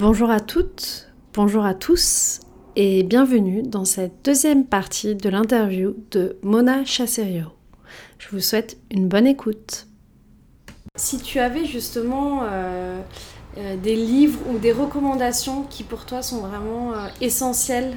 Bonjour 0.00 0.30
à 0.30 0.38
toutes, 0.38 1.08
bonjour 1.34 1.64
à 1.64 1.74
tous 1.74 2.38
et 2.76 3.02
bienvenue 3.02 3.64
dans 3.64 3.84
cette 3.84 4.12
deuxième 4.24 4.64
partie 4.64 5.16
de 5.16 5.28
l'interview 5.28 5.96
de 6.12 6.36
Mona 6.44 6.84
Chasserio. 6.84 7.46
Je 8.20 8.28
vous 8.30 8.38
souhaite 8.38 8.76
une 8.92 9.08
bonne 9.08 9.26
écoute. 9.26 9.88
Si 10.94 11.18
tu 11.18 11.40
avais 11.40 11.64
justement 11.64 12.42
euh, 12.44 13.00
euh, 13.58 13.74
des 13.76 13.96
livres 13.96 14.38
ou 14.48 14.58
des 14.58 14.70
recommandations 14.70 15.64
qui 15.68 15.82
pour 15.82 16.06
toi 16.06 16.22
sont 16.22 16.42
vraiment 16.42 16.92
euh, 16.92 17.08
essentielles 17.20 17.96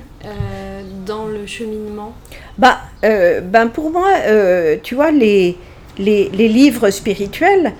dans 1.05 1.27
le 1.27 1.45
cheminement? 1.45 2.13
Bah, 2.57 2.79
ben 3.03 3.67
Pour 3.71 3.91
moi, 3.91 4.09
tu 4.81 4.95
vois, 4.95 5.11
les, 5.11 5.55
les, 5.99 6.29
les 6.29 6.47
livres 6.47 6.89
spirituels, 6.89 7.73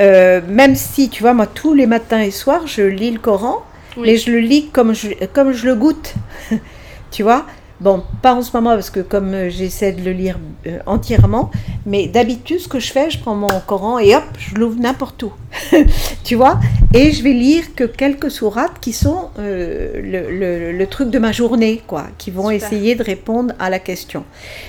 euh, 0.00 0.40
même 0.48 0.74
si, 0.74 1.08
tu 1.08 1.22
vois, 1.22 1.34
moi, 1.34 1.46
tous 1.46 1.74
les 1.74 1.86
matins 1.86 2.20
et 2.20 2.30
soirs, 2.30 2.66
je 2.66 2.82
lis 2.82 3.10
le 3.10 3.18
Coran, 3.18 3.64
mais 3.96 4.16
je 4.16 4.30
le 4.30 4.38
lis 4.38 4.68
comme 4.70 4.94
je, 4.94 5.08
comme 5.32 5.52
je 5.52 5.66
le 5.66 5.74
goûte. 5.74 6.14
tu 7.10 7.22
vois? 7.22 7.46
Bon, 7.84 8.02
pas 8.22 8.32
en 8.32 8.40
ce 8.40 8.56
moment 8.56 8.70
parce 8.70 8.88
que 8.88 9.00
comme 9.00 9.34
euh, 9.34 9.50
j'essaie 9.50 9.92
de 9.92 10.00
le 10.00 10.12
lire 10.12 10.38
euh, 10.66 10.78
entièrement, 10.86 11.50
mais 11.84 12.08
d'habitude, 12.08 12.58
ce 12.58 12.66
que 12.66 12.80
je 12.80 12.90
fais, 12.90 13.10
je 13.10 13.18
prends 13.18 13.34
mon 13.34 13.60
Coran 13.66 13.98
et 13.98 14.16
hop, 14.16 14.24
je 14.38 14.54
l'ouvre 14.54 14.80
n'importe 14.80 15.22
où. 15.24 15.32
tu 16.24 16.34
vois? 16.34 16.58
Et 16.94 17.12
je 17.12 17.22
vais 17.22 17.34
lire 17.34 17.74
que 17.76 17.84
quelques 17.84 18.30
sourates 18.30 18.80
qui 18.80 18.94
sont 18.94 19.28
euh, 19.38 20.00
le, 20.00 20.72
le, 20.72 20.86
truc 20.86 21.10
de 21.10 21.18
ma 21.18 21.30
journée, 21.30 21.82
quoi, 21.86 22.06
qui 22.16 22.30
vont 22.30 22.50
essayer 22.50 22.94
de 22.94 23.02
répondre 23.02 23.52
à 23.58 23.68
la 23.68 23.80
question. 23.80 24.24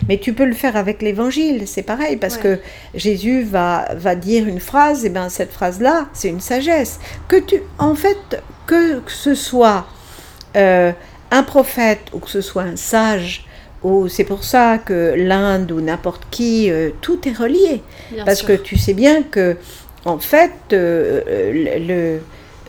Mais 0.10 0.18
tu 0.18 0.34
peux 0.34 0.44
le 0.44 0.54
faire 0.54 0.76
avec 0.76 1.02
l'évangile, 1.02 1.70
c'est 1.70 1.84
pareil, 1.84 2.18
parce 2.18 2.36
que 2.36 2.60
Jésus 2.96 3.44
va, 3.44 3.88
va 3.96 4.16
dire 4.16 4.46
une 4.46 4.60
phrase, 4.60 5.06
et 5.06 5.10
bien 5.10 5.30
cette 5.30 5.54
phrase-là, 5.54 6.08
c'est 6.12 6.28
une 6.28 6.42
sagesse. 6.42 7.00
Que 7.30 7.38
tu, 7.38 7.62
en 7.80 7.96
fait, 7.96 8.44
que 8.66 9.02
ce 9.08 9.36
soit 9.36 9.86
un 11.32 11.44
prophète 11.44 12.02
ou 12.14 12.20
que 12.20 12.30
ce 12.30 12.42
soit 12.42 12.64
un 12.64 12.76
sage, 12.76 13.46
ou 13.84 14.08
c'est 14.08 14.24
pour 14.24 14.44
ça 14.44 14.78
que 14.78 15.14
l'Inde 15.16 15.72
ou 15.72 15.82
n'importe 15.82 16.24
qui, 16.32 16.72
euh, 16.72 16.90
tout 17.02 17.28
est 17.28 17.34
relié. 17.34 17.82
Parce 18.26 18.42
que 18.42 18.54
tu 18.54 18.78
sais 18.78 18.94
bien 18.94 19.24
que, 19.24 19.58
en 20.06 20.18
fait, 20.18 20.52
euh, 20.74 21.22
le, 21.88 22.20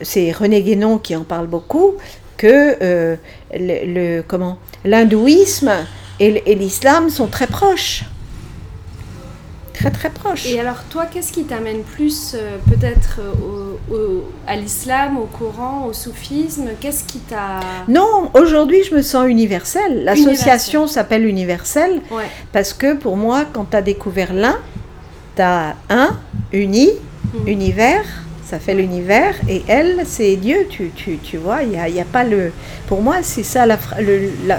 c'est 0.01 0.31
René 0.31 0.61
Guénon 0.61 0.97
qui 0.97 1.15
en 1.15 1.23
parle 1.23 1.47
beaucoup, 1.47 1.95
que 2.37 2.75
euh, 2.81 3.15
le, 3.53 4.21
comment 4.21 4.59
l'hindouisme 4.85 5.71
et 6.19 6.55
l'islam 6.55 7.09
sont 7.09 7.27
très 7.27 7.47
proches 7.47 8.03
très 9.77 9.91
très 9.91 10.09
proche. 10.09 10.45
Et 10.47 10.59
alors 10.59 10.83
toi, 10.89 11.05
qu'est-ce 11.05 11.31
qui 11.31 11.43
t'amène 11.43 11.83
plus 11.83 12.33
euh, 12.35 12.57
peut-être 12.69 13.19
euh, 13.91 14.19
à 14.47 14.55
l'islam, 14.55 15.17
au 15.17 15.25
Coran, 15.25 15.85
au 15.85 15.93
soufisme? 15.93 16.69
Qu'est-ce 16.79 17.03
qui 17.03 17.19
t'a... 17.19 17.59
Non, 17.87 18.31
aujourd'hui 18.33 18.83
je 18.83 18.95
me 18.95 19.01
sens 19.01 19.27
universelle. 19.27 20.03
L'association 20.03 20.87
s'appelle 20.87 21.25
universelle 21.25 22.01
parce 22.51 22.73
que 22.73 22.95
pour 22.95 23.17
moi, 23.17 23.45
quand 23.51 23.65
tu 23.71 23.77
as 23.77 23.81
découvert 23.81 24.33
l'un, 24.33 24.57
tu 25.35 25.41
as 25.41 25.75
un, 25.89 26.17
uni, 26.51 26.89
hmm. 27.33 27.47
univers, 27.47 28.03
ça 28.47 28.59
fait 28.59 28.73
l'univers, 28.73 29.35
et 29.49 29.61
elle, 29.67 30.03
c'est 30.05 30.37
Dieu, 30.37 30.67
tu, 30.69 30.91
tu, 30.95 31.17
tu 31.17 31.35
vois, 31.35 31.63
il 31.63 31.69
n'y 31.69 31.77
a, 31.77 31.89
y 31.89 31.99
a, 31.99 32.05
pas 32.05 32.23
le... 32.23 32.51
Pour 32.87 33.01
moi, 33.01 33.17
c'est 33.21 33.43
ça 33.43 33.65
la, 33.65 33.77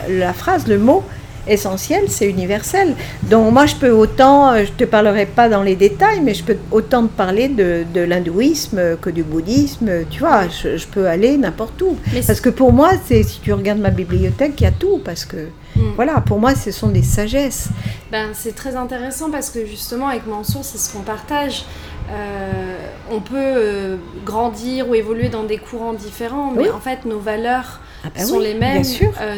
la, 0.08 0.32
phrase, 0.34 0.66
le 0.66 0.78
mot, 0.78 1.02
essentiel, 1.48 2.04
c'est 2.08 2.28
universel. 2.28 2.94
Donc 3.24 3.52
moi, 3.52 3.66
je 3.66 3.76
peux 3.76 3.90
autant, 3.90 4.52
euh, 4.52 4.64
je 4.64 4.72
te 4.72 4.84
parlerai 4.84 5.26
pas 5.26 5.48
dans 5.48 5.62
les 5.62 5.76
détails, 5.76 6.20
mais 6.22 6.34
je 6.34 6.44
peux 6.44 6.56
autant 6.70 7.06
te 7.06 7.12
parler 7.12 7.48
de, 7.48 7.84
de 7.92 8.00
l'hindouisme 8.00 8.96
que 9.00 9.10
du 9.10 9.22
bouddhisme, 9.22 10.04
tu 10.10 10.20
vois, 10.20 10.42
je, 10.48 10.86
peux 10.86 11.06
aller 11.06 11.36
n'importe 11.36 11.80
où. 11.82 11.96
parce 12.26 12.40
que 12.40 12.48
pour 12.48 12.72
moi, 12.72 12.92
c'est 13.06 13.22
si 13.22 13.40
tu 13.40 13.52
regardes 13.52 13.80
ma 13.80 13.90
bibliothèque, 13.90 14.60
il 14.60 14.64
y 14.64 14.66
a 14.66 14.72
tout, 14.72 15.00
parce 15.04 15.24
que 15.24 15.48
hmm. 15.76 15.92
voilà, 15.96 16.20
pour 16.20 16.38
moi, 16.38 16.54
ce 16.54 16.70
sont 16.70 16.88
des 16.88 17.02
sagesses. 17.02 17.68
Ben, 18.10 18.30
c'est 18.32 18.54
très 18.54 18.76
intéressant 18.76 19.30
parce 19.30 19.50
que 19.50 19.66
justement, 19.66 20.08
avec 20.08 20.26
Mansour, 20.26 20.64
c'est 20.64 20.78
ce 20.78 20.92
qu'on 20.92 21.02
partage. 21.02 21.64
Euh, 22.10 22.74
on 23.10 23.20
peut 23.20 23.36
euh, 23.36 23.96
grandir 24.24 24.88
ou 24.88 24.94
évoluer 24.94 25.28
dans 25.28 25.44
des 25.44 25.58
courants 25.58 25.92
différents, 25.92 26.52
mais 26.52 26.70
en 26.70 26.80
fait, 26.80 27.04
nos 27.04 27.18
valeurs 27.18 27.80
ah 28.04 28.08
bah 28.14 28.24
sont 28.24 28.38
les 28.38 28.54
mêmes. 28.54 28.82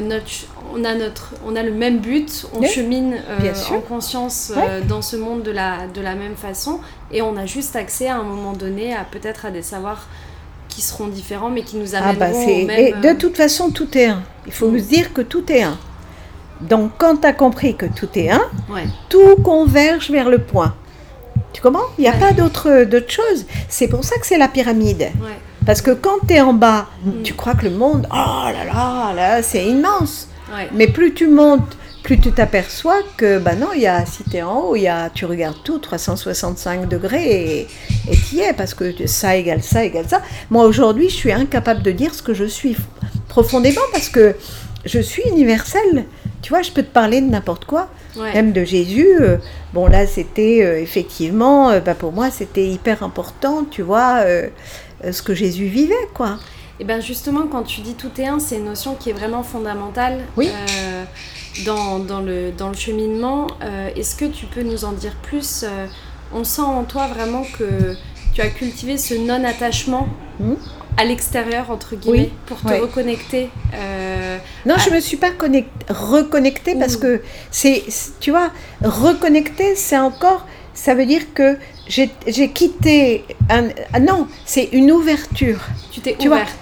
notre, 0.03 0.27
on 0.75 0.85
a, 0.85 0.95
notre, 0.95 1.35
on 1.47 1.57
a 1.57 1.63
le 1.63 1.73
même 1.73 1.99
but, 1.99 2.47
on 2.55 2.63
chemine 2.63 3.17
euh, 3.29 3.53
en 3.71 3.81
conscience 3.81 4.53
euh, 4.57 4.81
dans 4.83 5.03
ce 5.03 5.17
monde 5.17 5.43
de 5.43 5.51
la, 5.51 5.87
de 5.93 6.01
la 6.01 6.15
même 6.15 6.37
façon, 6.37 6.81
et 7.13 7.23
on 7.23 7.37
a 7.37 7.47
juste 7.47 7.77
accès 7.77 8.09
à 8.09 8.17
un 8.17 8.23
moment 8.23 8.53
donné 8.53 8.95
à 8.95 9.05
peut-être 9.05 9.47
à 9.47 9.51
des 9.51 9.63
savoirs 9.63 10.07
qui 10.69 10.83
seront 10.83 11.09
différents, 11.09 11.51
mais 11.51 11.63
qui 11.63 11.77
nous 11.77 11.95
ah 11.95 12.13
bah, 12.13 12.27
amèneront 12.27 12.63
au 12.63 12.67
même... 12.67 12.79
Et 12.79 12.93
de 12.93 13.13
toute 13.19 13.37
façon, 13.37 13.71
tout 13.71 13.97
est 13.99 14.07
un. 14.07 14.23
Il 14.47 14.53
faut 14.53 14.71
mm. 14.71 14.79
se 14.79 14.85
dire 14.85 15.13
que 15.13 15.21
tout 15.21 15.51
est 15.51 15.63
un. 15.63 15.77
Donc, 16.61 16.93
quand 16.99 17.17
tu 17.17 17.27
as 17.27 17.33
compris 17.33 17.75
que 17.75 17.87
tout 17.87 18.09
est 18.15 18.31
un, 18.31 18.43
tout 19.09 19.37
converge 19.43 20.11
vers 20.11 20.29
le 20.29 20.39
point. 20.39 20.75
Tu 21.53 21.61
comprends? 21.61 21.87
Il 21.99 22.03
n'y 22.03 22.09
a 22.09 22.13
pas 22.13 22.33
d'autre 22.33 22.69
chose. 23.09 23.47
C'est 23.69 23.89
pour 23.89 24.05
ça 24.05 24.19
que 24.19 24.27
c'est 24.27 24.39
la 24.39 24.49
pyramide. 24.49 25.11
Parce 25.67 25.83
que 25.83 25.91
quand 25.91 26.27
tu 26.27 26.35
es 26.35 26.41
en 26.41 26.55
bas, 26.55 26.87
mm. 27.05 27.23
tu 27.23 27.35
crois 27.35 27.55
que 27.55 27.65
le 27.65 27.71
monde, 27.71 28.07
oh 28.11 28.15
là 28.15 28.65
là, 28.65 29.13
là 29.15 29.43
c'est 29.43 29.65
immense. 29.65 30.29
Mais 30.75 30.89
plus 30.89 31.15
tu 31.15 31.29
montes, 31.29 31.77
plus 32.03 32.19
tu 32.19 32.33
t'aperçois 32.33 33.01
que, 33.17 33.39
bah 33.39 33.55
non, 33.55 33.73
y 33.73 33.87
a, 33.87 34.05
si 34.05 34.25
tu 34.25 34.37
es 34.37 34.43
en 34.43 34.59
haut, 34.61 34.77
y 34.77 34.89
a, 34.89 35.11
tu 35.11 35.27
regardes 35.27 35.63
tout, 35.63 35.79
365 35.79 36.89
degrés, 36.89 37.69
et 38.11 38.17
tu 38.17 38.37
y 38.37 38.41
es, 38.41 38.53
parce 38.53 38.75
que 38.75 39.07
ça 39.07 39.37
égale 39.37 39.63
ça, 39.63 39.85
égale 39.85 40.09
ça. 40.09 40.23
Moi, 40.51 40.65
aujourd'hui, 40.65 41.09
je 41.09 41.15
suis 41.15 41.33
incapable 41.33 41.83
de 41.83 41.93
dire 41.93 42.15
ce 42.15 42.23
que 42.23 42.35
je 42.35 42.45
suis 42.45 42.77
profondément, 43.29 43.83
parce 43.93 44.09
que 44.09 44.35
je 44.85 44.99
suis 44.99 45.23
universelle. 45.29 46.07
Tu 46.43 46.51
vois, 46.51 46.63
je 46.63 46.71
peux 46.71 46.83
te 46.83 46.93
parler 46.93 47.21
de 47.21 47.29
n'importe 47.29 47.67
quoi, 47.67 47.89
même 48.17 48.53
de 48.53 48.65
Jésus. 48.65 49.07
Euh, 49.21 49.37
bon, 49.75 49.87
là, 49.87 50.07
c'était 50.07 50.61
euh, 50.63 50.81
effectivement, 50.81 51.71
euh, 51.71 51.81
bah, 51.81 51.95
pour 51.95 52.13
moi, 52.13 52.31
c'était 52.31 52.67
hyper 52.67 53.03
important, 53.03 53.65
tu 53.71 53.83
vois, 53.83 54.25
ce 55.11 55.23
que 55.23 55.35
Jésus 55.35 55.67
vivait, 55.67 55.95
quoi. 56.15 56.39
Et 56.81 56.85
bien 56.85 57.01
justement, 57.01 57.47
quand 57.47 57.63
tu 57.63 57.83
dis 57.83 57.95
tout 57.95 58.11
est 58.19 58.27
un, 58.27 58.39
c'est 58.39 58.57
une 58.57 58.65
notion 58.65 58.95
qui 58.95 59.11
est 59.11 59.13
vraiment 59.13 59.43
fondamentale 59.43 60.21
euh, 60.39 61.05
dans, 61.67 61.99
dans, 61.99 62.21
le, 62.21 62.53
dans 62.53 62.69
le 62.71 62.75
cheminement. 62.75 63.49
Euh, 63.63 63.91
est-ce 63.95 64.17
que 64.17 64.25
tu 64.25 64.47
peux 64.47 64.63
nous 64.63 64.87
en 64.87 64.93
dire 64.93 65.15
plus 65.23 65.63
euh, 65.63 65.87
On 66.33 66.43
sent 66.43 66.63
en 66.63 66.85
toi 66.85 67.07
vraiment 67.09 67.45
que 67.59 67.95
tu 68.33 68.41
as 68.41 68.49
cultivé 68.49 68.97
ce 68.97 69.13
non-attachement 69.13 70.09
hmm. 70.39 70.55
à 70.97 71.05
l'extérieur, 71.05 71.71
entre 71.71 71.97
guillemets, 71.97 72.31
pour 72.47 72.63
te 72.63 72.73
reconnecter. 72.73 73.51
non, 74.65 74.77
je 74.79 74.89
ne 74.89 74.95
me 74.95 75.01
suis 75.01 75.19
pas 75.19 75.33
reconnectée 75.91 76.77
parce 76.77 76.97
que 76.97 77.21
c'est, 77.51 77.85
tu 78.21 78.31
vois, 78.31 78.51
reconnecter, 78.83 79.77
c'est 79.77 79.99
encore, 79.99 80.47
ça 80.73 80.95
veut 80.95 81.05
dire 81.05 81.35
que 81.35 81.59
j'ai 81.91 82.51
quitté 82.51 83.25
un, 83.49 83.69
ah 83.93 84.01
non, 84.01 84.29
c'est 84.45 84.69
une 84.73 84.93
ouverture. 84.93 85.59
Tu 85.91 86.01
t'es 86.01 86.17
ouverte. 86.25 86.57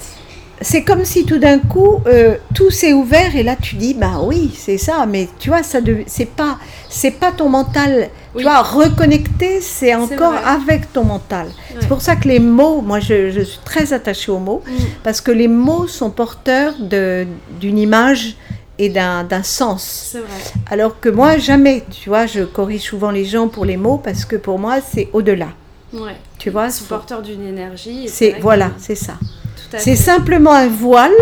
c'est 0.61 0.83
comme 0.83 1.05
si 1.05 1.25
tout 1.25 1.39
d'un 1.39 1.59
coup 1.59 2.01
euh, 2.07 2.37
tout 2.55 2.71
s'est 2.71 2.93
ouvert 2.93 3.37
et 3.37 3.43
là 3.45 3.55
tu 3.55 3.77
dis 3.77 3.95
bah 3.95 4.21
oui 4.23 4.51
c'est 4.57 4.79
ça. 4.79 5.05
Mais 5.07 5.29
tu 5.39 5.51
vois 5.51 5.63
ça 5.63 5.79
c'est 6.07 6.31
pas 6.31 6.59
c'est 6.89 7.11
pas 7.11 7.31
ton 7.31 7.49
mental. 7.49 8.09
Tu 8.37 8.43
vois 8.43 8.63
reconnecter 8.63 9.61
c'est 9.61 9.95
encore 9.95 10.35
avec 10.47 10.93
ton 10.93 11.05
mental. 11.05 11.49
C'est 11.79 11.89
pour 11.89 12.01
ça 12.01 12.17
que 12.17 12.27
les 12.27 12.41
mots 12.41 12.81
moi 12.81 12.99
je, 12.99 13.43
suis 13.43 13.61
très 13.65 13.93
attachée 13.93 14.33
aux 14.33 14.39
mots 14.39 14.63
mm. 14.67 14.73
parce 15.05 15.21
que 15.21 15.31
les 15.31 15.49
mots 15.49 15.87
sont 15.87 16.11
porteurs 16.11 16.75
de 16.81 17.27
d'une 17.61 17.79
image 17.79 18.37
et 18.79 18.89
d'un 18.89 19.43
sens. 19.43 20.17
Vrai. 20.17 20.63
Alors 20.71 21.01
que 21.01 21.09
moi, 21.09 21.37
jamais, 21.39 21.85
tu 21.91 22.09
vois, 22.09 22.27
je 22.27 22.43
corrige 22.43 22.83
souvent 22.83 23.11
les 23.11 23.25
gens 23.25 23.49
pour 23.49 23.65
les 23.65 23.77
mots 23.77 23.99
parce 23.99 24.25
que 24.25 24.37
pour 24.37 24.59
moi, 24.59 24.79
c'est 24.81 25.09
au-delà. 25.13 25.49
Ouais. 25.93 26.17
Tu 26.39 26.51
vois, 26.51 26.71
c'est 26.71 26.87
porteur 26.87 27.23
d'une 27.23 27.47
énergie. 27.47 28.09
C'est 28.09 28.37
voilà, 28.41 28.73
c'est 28.79 28.95
ça. 28.95 29.15
C'est 29.77 29.97
simplement 29.97 30.53
un 30.53 30.69
voile 30.69 31.13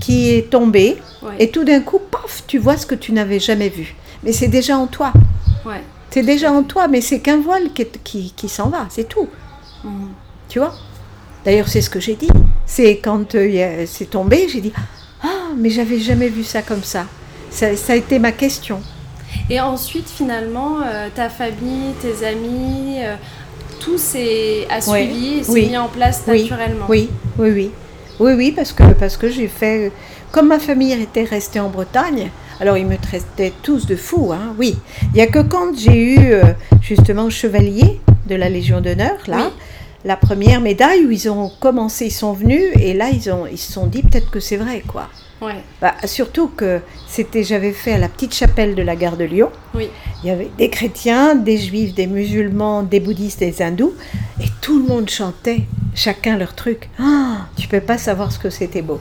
qui 0.00 0.30
est 0.30 0.50
tombé 0.50 0.98
et 1.38 1.50
tout 1.50 1.64
d'un 1.64 1.80
coup, 1.80 1.98
paf, 1.98 2.44
tu 2.46 2.58
vois 2.58 2.76
ce 2.76 2.86
que 2.86 2.94
tu 2.94 3.12
n'avais 3.12 3.40
jamais 3.40 3.68
vu. 3.68 3.94
Mais 4.22 4.32
c'est 4.32 4.48
déjà 4.48 4.76
en 4.76 4.86
toi. 4.86 5.12
Ouais. 5.64 5.82
C'est 6.10 6.22
déjà 6.22 6.50
en 6.50 6.62
toi, 6.62 6.88
mais 6.88 7.00
c'est 7.00 7.20
qu'un 7.20 7.40
voile 7.40 7.70
qui, 8.04 8.32
qui, 8.34 8.48
s'en 8.48 8.70
va, 8.70 8.86
c'est 8.88 9.08
tout. 9.08 9.28
Mhm. 9.84 10.08
Tu 10.48 10.58
vois? 10.58 10.74
D'ailleurs, 11.44 11.68
c'est 11.68 11.82
ce 11.82 11.90
que 11.90 12.00
j'ai 12.00 12.14
dit. 12.14 12.30
C'est 12.66 12.98
quand 12.98 13.34
euh, 13.34 13.84
c'est 13.86 14.10
tombé, 14.10 14.48
j'ai 14.48 14.60
dit 14.60 14.72
mais 15.56 15.70
j'avais 15.70 15.98
jamais 15.98 16.28
vu 16.28 16.44
ça 16.44 16.62
comme 16.62 16.82
ça. 16.82 17.06
ça. 17.50 17.68
a 17.88 17.96
été 17.96 18.18
ma 18.18 18.32
question. 18.32 18.80
Et 19.50 19.60
ensuite, 19.60 20.08
finalement, 20.08 20.78
euh, 20.84 21.08
ta 21.14 21.28
famille, 21.28 21.92
tes 22.00 22.26
amis, 22.26 22.98
euh, 22.98 23.14
tout 23.80 23.98
s'est 23.98 24.66
suivi 24.80 25.38
et 25.38 25.42
s'est 25.42 25.66
mis 25.66 25.76
en 25.76 25.88
place 25.88 26.26
naturellement. 26.26 26.86
Oui, 26.88 27.08
oui, 27.38 27.50
oui. 27.50 27.70
Oui, 28.20 28.32
oui, 28.32 28.52
parce 28.52 28.72
que, 28.72 28.82
parce 28.94 29.16
que 29.16 29.28
j'ai 29.30 29.48
fait. 29.48 29.92
Comme 30.32 30.48
ma 30.48 30.58
famille 30.58 30.92
était 30.92 31.24
restée 31.24 31.60
en 31.60 31.70
Bretagne, 31.70 32.30
alors 32.60 32.76
ils 32.76 32.86
me 32.86 32.96
traitaient 32.96 33.52
tous 33.62 33.86
de 33.86 33.96
fous, 33.96 34.32
hein, 34.32 34.54
oui. 34.58 34.76
Il 35.02 35.14
n'y 35.14 35.20
a 35.20 35.26
que 35.26 35.38
quand 35.38 35.76
j'ai 35.78 36.14
eu 36.14 36.32
euh, 36.32 36.42
justement 36.82 37.30
chevalier 37.30 38.00
de 38.26 38.34
la 38.34 38.48
Légion 38.48 38.80
d'honneur, 38.80 39.16
là, 39.26 39.50
la 40.04 40.16
première 40.16 40.60
médaille 40.60 41.04
où 41.04 41.10
ils 41.10 41.28
ont 41.28 41.50
commencé, 41.60 42.06
ils 42.06 42.10
sont 42.10 42.32
venus 42.32 42.64
et 42.80 42.94
là 42.94 43.10
ils 43.10 43.30
ont 43.30 43.46
ils 43.46 43.58
se 43.58 43.72
sont 43.72 43.86
dit 43.86 44.02
peut-être 44.02 44.30
que 44.30 44.40
c'est 44.40 44.56
vrai 44.56 44.82
quoi. 44.86 45.08
Ouais. 45.40 45.62
Bah, 45.80 45.94
surtout 46.04 46.48
que 46.48 46.80
c'était 47.06 47.44
j'avais 47.44 47.72
fait 47.72 47.92
à 47.92 47.98
la 47.98 48.08
petite 48.08 48.34
chapelle 48.34 48.74
de 48.74 48.82
la 48.82 48.96
gare 48.96 49.16
de 49.16 49.24
Lyon. 49.24 49.50
Oui. 49.74 49.88
Il 50.22 50.28
y 50.28 50.30
avait 50.30 50.50
des 50.58 50.68
chrétiens, 50.68 51.36
des 51.36 51.58
juifs, 51.58 51.94
des 51.94 52.06
musulmans, 52.06 52.82
des 52.82 53.00
bouddhistes, 53.00 53.40
des 53.40 53.62
hindous 53.62 53.94
et 54.40 54.46
tout 54.60 54.80
le 54.80 54.86
monde 54.86 55.08
chantait, 55.08 55.62
chacun 55.94 56.36
leur 56.36 56.54
truc. 56.54 56.88
Ah, 56.98 57.46
tu 57.56 57.68
peux 57.68 57.80
pas 57.80 57.98
savoir 57.98 58.32
ce 58.32 58.38
que 58.38 58.50
c'était 58.50 58.82
beau. 58.82 59.00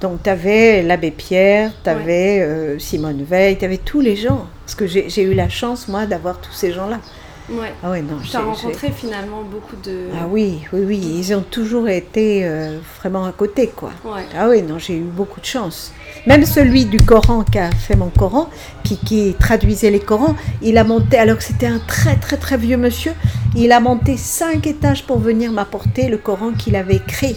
Donc 0.00 0.22
tu 0.22 0.30
avais 0.30 0.82
l'abbé 0.82 1.10
Pierre, 1.10 1.72
tu 1.82 1.90
avais 1.90 2.40
euh, 2.40 2.78
Simone 2.78 3.24
Veil, 3.24 3.58
tu 3.58 3.64
avais 3.64 3.78
tous 3.78 4.00
les 4.00 4.16
gens. 4.16 4.46
Parce 4.64 4.74
que 4.74 4.86
j'ai 4.86 5.22
eu 5.22 5.34
la 5.34 5.48
chance, 5.48 5.88
moi, 5.88 6.06
d'avoir 6.06 6.40
tous 6.40 6.52
ces 6.52 6.72
gens-là. 6.72 7.00
Ouais. 7.50 7.72
Ah 7.82 7.90
ouais, 7.90 8.02
non, 8.02 8.18
Tu 8.22 8.28
j'ai- 8.28 8.36
as 8.36 8.40
rencontré 8.42 8.90
finalement 8.90 9.42
beaucoup 9.42 9.76
de. 9.82 10.08
Ah 10.14 10.26
oui, 10.28 10.60
oui, 10.72 10.80
oui, 10.86 10.98
ils 10.98 11.34
ont 11.34 11.40
toujours 11.42 11.88
été 11.88 12.44
euh, 12.44 12.78
vraiment 13.00 13.24
à 13.24 13.32
côté, 13.32 13.68
quoi. 13.68 13.90
Ouais. 14.04 14.26
Ah 14.38 14.48
oui, 14.50 14.60
non, 14.62 14.78
j'ai 14.78 14.96
eu 14.98 15.02
beaucoup 15.02 15.40
de 15.40 15.46
chance. 15.46 15.92
Même 16.26 16.44
celui 16.44 16.84
du 16.84 16.98
Coran 16.98 17.44
qui 17.44 17.58
a 17.58 17.70
fait 17.70 17.96
mon 17.96 18.10
Coran, 18.10 18.50
puis 18.84 18.96
qui 18.98 19.34
traduisait 19.40 19.90
les 19.90 20.00
Corans, 20.00 20.36
il 20.60 20.76
a 20.76 20.84
monté, 20.84 21.16
alors 21.18 21.38
que 21.38 21.44
c'était 21.44 21.66
un 21.68 21.78
très 21.78 22.16
très 22.16 22.36
très 22.36 22.58
vieux 22.58 22.76
monsieur, 22.76 23.12
il 23.56 23.72
a 23.72 23.80
monté 23.80 24.16
cinq 24.18 24.66
étages 24.66 25.04
pour 25.04 25.18
venir 25.18 25.50
m'apporter 25.50 26.08
le 26.08 26.18
Coran 26.18 26.52
qu'il 26.52 26.76
avait 26.76 26.96
écrit. 26.96 27.36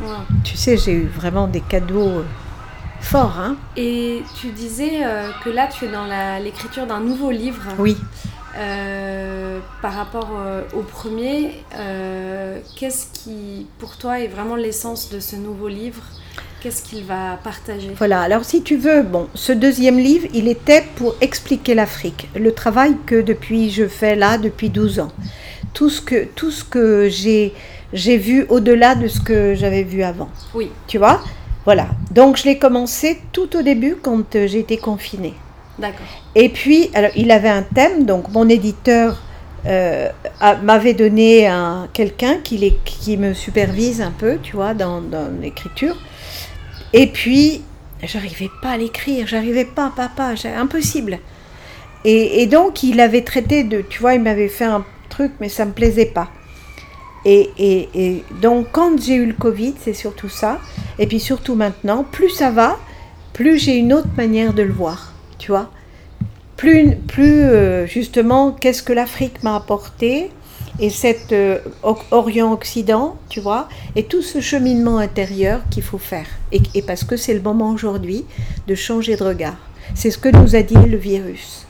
Ouais. 0.00 0.36
Tu 0.44 0.56
sais, 0.56 0.76
j'ai 0.76 0.92
eu 0.92 1.06
vraiment 1.06 1.48
des 1.48 1.60
cadeaux 1.60 2.06
euh, 2.20 2.24
forts, 3.00 3.36
hein 3.40 3.56
Et 3.76 4.22
tu 4.40 4.48
disais 4.50 5.04
euh, 5.04 5.30
que 5.44 5.50
là, 5.50 5.66
tu 5.66 5.86
es 5.86 5.88
dans 5.88 6.06
l'écriture 6.40 6.86
d'un 6.86 7.00
nouveau 7.00 7.32
livre. 7.32 7.62
Oui. 7.78 7.96
Euh, 8.56 9.60
par 9.82 9.92
rapport 9.92 10.30
euh, 10.38 10.62
au 10.74 10.80
premier, 10.80 11.50
euh, 11.74 12.58
qu'est-ce 12.76 13.06
qui, 13.12 13.66
pour 13.78 13.96
toi, 13.96 14.20
est 14.20 14.28
vraiment 14.28 14.56
l'essence 14.56 15.10
de 15.10 15.20
ce 15.20 15.36
nouveau 15.36 15.68
livre? 15.68 16.02
Qu'est-ce 16.60 16.82
qu'il 16.82 17.04
va 17.04 17.38
partager? 17.44 17.90
Voilà, 17.96 18.22
alors 18.22 18.44
si 18.44 18.62
tu 18.62 18.76
veux, 18.76 19.02
bon, 19.02 19.28
ce 19.34 19.52
deuxième 19.52 19.98
livre, 19.98 20.26
il 20.32 20.48
était 20.48 20.84
pour 20.96 21.14
expliquer 21.20 21.74
l'Afrique, 21.74 22.28
le 22.34 22.52
travail 22.52 22.96
que 23.04 23.20
depuis 23.20 23.70
je 23.70 23.86
fais 23.86 24.16
là 24.16 24.38
depuis 24.38 24.70
12 24.70 25.00
ans. 25.00 25.12
Tout 25.74 25.90
ce 25.90 26.00
que, 26.00 26.24
tout 26.24 26.50
ce 26.50 26.64
que 26.64 27.08
j'ai, 27.10 27.52
j'ai 27.92 28.16
vu 28.16 28.46
au-delà 28.48 28.94
de 28.94 29.06
ce 29.06 29.20
que 29.20 29.54
j'avais 29.54 29.82
vu 29.82 30.02
avant. 30.02 30.30
Oui, 30.54 30.70
Tu 30.86 30.96
vois? 30.96 31.20
Voilà. 31.66 31.88
Donc 32.10 32.36
je 32.38 32.44
l'ai 32.44 32.58
commencé 32.58 33.20
tout 33.32 33.54
au 33.54 33.62
début 33.62 33.96
quand 34.00 34.24
j'ai 34.32 34.60
été 34.60 34.78
confinée. 34.78 35.34
Et 36.34 36.48
puis, 36.48 36.90
alors, 36.94 37.10
il 37.16 37.30
avait 37.30 37.48
un 37.48 37.62
thème, 37.62 38.04
donc 38.04 38.30
mon 38.30 38.48
éditeur 38.48 39.22
euh, 39.66 40.08
m'avait 40.62 40.94
donné 40.94 41.46
un, 41.46 41.88
quelqu'un 41.92 42.38
qui, 42.42 43.16
me 43.16 43.34
supervise 43.34 44.00
un 44.00 44.10
peu, 44.10 44.38
tu 44.42 44.56
vois, 44.56 44.74
dans, 44.74 45.02
l'écriture. 45.40 45.96
Et 46.92 47.08
puis, 47.08 47.62
j'arrivais 48.02 48.50
pas 48.62 48.70
à 48.70 48.76
l'écrire, 48.76 49.26
j'arrivais 49.26 49.64
pas, 49.64 49.92
papa, 49.94 50.34
impossible. 50.56 51.18
Et, 52.04 52.46
donc, 52.46 52.84
il 52.84 53.00
avait 53.00 53.22
traité 53.22 53.64
de, 53.64 53.80
tu 53.80 54.00
vois, 54.00 54.14
il 54.14 54.22
m'avait 54.22 54.48
fait 54.48 54.64
un 54.64 54.84
truc, 55.08 55.32
mais 55.40 55.48
ça 55.48 55.64
me 55.64 55.72
plaisait 55.72 56.06
pas. 56.06 56.30
Et 57.24 58.22
donc, 58.40 58.68
quand 58.70 59.02
j'ai 59.02 59.16
eu 59.16 59.26
le 59.26 59.32
Covid, 59.32 59.74
c'est 59.80 59.94
surtout 59.94 60.28
ça. 60.28 60.60
Et 60.98 61.06
puis 61.06 61.20
surtout 61.20 61.54
maintenant, 61.54 62.04
plus 62.04 62.30
ça 62.30 62.50
va, 62.50 62.78
plus 63.32 63.58
j'ai 63.58 63.76
une 63.76 63.92
autre 63.92 64.08
manière 64.16 64.54
de 64.54 64.62
le 64.62 64.72
voir, 64.72 65.12
tu 65.38 65.50
vois. 65.50 65.70
Plus, 66.56 66.96
plus 66.96 67.42
euh, 67.42 67.86
justement, 67.86 68.52
qu'est-ce 68.52 68.82
que 68.82 68.92
l'Afrique 68.92 69.42
m'a 69.42 69.56
apporté 69.56 70.30
et 70.78 70.90
cet 70.90 71.32
euh, 71.32 71.58
Orient-Occident, 72.10 73.16
tu 73.28 73.40
vois, 73.40 73.68
et 73.94 74.04
tout 74.04 74.22
ce 74.22 74.40
cheminement 74.40 74.98
intérieur 74.98 75.60
qu'il 75.70 75.82
faut 75.82 75.98
faire. 75.98 76.26
Et, 76.52 76.60
et 76.74 76.82
parce 76.82 77.04
que 77.04 77.16
c'est 77.16 77.34
le 77.34 77.40
moment 77.40 77.70
aujourd'hui 77.70 78.24
de 78.66 78.74
changer 78.74 79.16
de 79.16 79.24
regard. 79.24 79.56
C'est 79.94 80.10
ce 80.10 80.18
que 80.18 80.28
nous 80.28 80.54
a 80.56 80.62
dit 80.62 80.74
le 80.74 80.96
virus. 80.96 81.66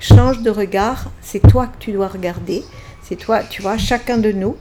Change 0.00 0.42
de 0.42 0.50
regard, 0.50 1.10
c'est 1.20 1.40
toi 1.40 1.66
que 1.66 1.78
tu 1.78 1.92
dois 1.92 2.08
regarder, 2.08 2.62
c'est 3.02 3.16
toi, 3.16 3.42
tu 3.42 3.62
vois, 3.62 3.78
chacun 3.78 4.18
de 4.18 4.32
nous, 4.32 4.56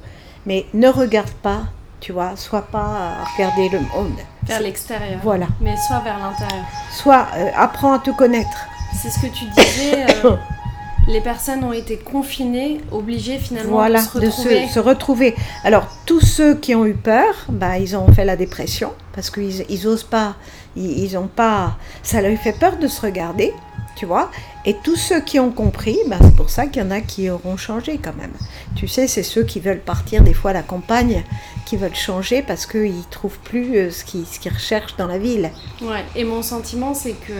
mais 0.45 0.65
ne 0.73 0.87
regarde 0.87 1.29
pas, 1.43 1.63
tu 1.99 2.11
vois, 2.11 2.35
sois 2.35 2.63
pas 2.63 3.19
à 3.19 3.23
regarder 3.35 3.69
le 3.69 3.79
monde. 3.79 4.19
Vers 4.47 4.61
l'extérieur. 4.61 5.19
Voilà. 5.23 5.47
Mais 5.61 5.75
soit 5.87 5.99
vers 5.99 6.17
l'intérieur. 6.19 6.65
Soit 6.91 7.27
euh, 7.35 7.49
apprends 7.55 7.93
à 7.93 7.99
te 7.99 8.11
connaître. 8.11 8.67
C'est 9.01 9.09
ce 9.09 9.19
que 9.19 9.27
tu 9.27 9.45
disais. 9.45 10.05
euh, 10.25 10.35
les 11.07 11.21
personnes 11.21 11.63
ont 11.63 11.73
été 11.73 11.97
confinées, 11.97 12.81
obligées 12.91 13.37
finalement 13.39 13.71
Voilà, 13.73 13.99
de 14.01 14.05
se 14.05 14.19
de 14.19 14.25
retrouver. 14.27 14.67
se, 14.67 14.73
se 14.73 14.79
retrouver. 14.79 15.35
Alors, 15.63 15.87
tous 16.05 16.21
ceux 16.21 16.55
qui 16.55 16.75
ont 16.75 16.85
eu 16.85 16.95
peur, 16.95 17.33
bah, 17.49 17.77
ils 17.77 17.95
ont 17.95 18.11
fait 18.13 18.25
la 18.25 18.35
dépression 18.35 18.93
parce 19.13 19.29
qu'ils 19.29 19.65
ils 19.69 19.87
osent 19.87 20.03
pas, 20.03 20.35
ils, 20.75 20.99
ils 21.03 21.17
ont 21.17 21.27
pas, 21.27 21.77
ça 22.03 22.21
leur 22.21 22.37
fait 22.39 22.53
peur 22.57 22.77
de 22.77 22.87
se 22.87 23.01
regarder, 23.01 23.53
tu 23.95 24.05
vois. 24.05 24.29
Et 24.67 24.75
tous 24.83 24.97
ceux 24.97 25.21
qui 25.21 25.39
ont 25.39 25.49
compris, 25.51 25.97
bah, 26.07 26.17
c'est 26.21 26.35
pour 26.35 26.49
ça 26.49 26.67
qu'il 26.67 26.83
y 26.83 26.85
en 26.85 26.91
a 26.91 26.99
qui 26.99 27.29
auront 27.29 27.55
changé 27.55 27.99
quand 28.03 28.13
même. 28.15 28.33
Tu 28.75 28.85
sais, 28.89 29.07
c'est 29.07 29.23
ceux 29.23 29.43
qui 29.45 29.61
veulent 29.61 29.79
partir 29.79 30.21
des 30.23 30.33
fois 30.33 30.51
à 30.51 30.53
la 30.53 30.61
campagne, 30.61 31.23
qui 31.65 31.77
veulent 31.77 31.95
changer 31.95 32.41
parce 32.41 32.65
qu'ils 32.65 33.07
trouvent 33.09 33.39
plus 33.39 33.77
euh, 33.77 33.91
ce 33.91 34.03
qu'ils 34.03 34.25
recherchent 34.53 34.97
dans 34.97 35.07
la 35.07 35.19
ville. 35.19 35.49
Ouais. 35.81 36.03
Et 36.17 36.25
mon 36.25 36.41
sentiment, 36.41 36.93
c'est 36.93 37.13
que 37.13 37.31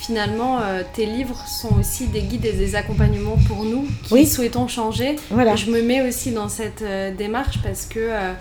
finalement, 0.00 0.60
euh, 0.60 0.82
tes 0.92 1.06
livres 1.06 1.42
sont 1.48 1.76
aussi 1.80 2.06
des 2.06 2.22
guides 2.22 2.44
et 2.44 2.52
des 2.52 2.76
accompagnements 2.76 3.38
pour 3.48 3.64
nous 3.64 3.88
qui 4.04 4.14
Oui. 4.14 4.26
souhaitons 4.26 4.68
changer. 4.68 5.16
Voilà. 5.30 5.56
Je 5.56 5.70
me 5.72 5.82
mets 5.82 6.06
aussi 6.06 6.30
dans 6.30 6.48
cette 6.48 6.82
euh, 6.82 7.10
démarche 7.12 7.58
parce 7.64 7.86
que, 7.86 7.98
euh, 7.98 8.32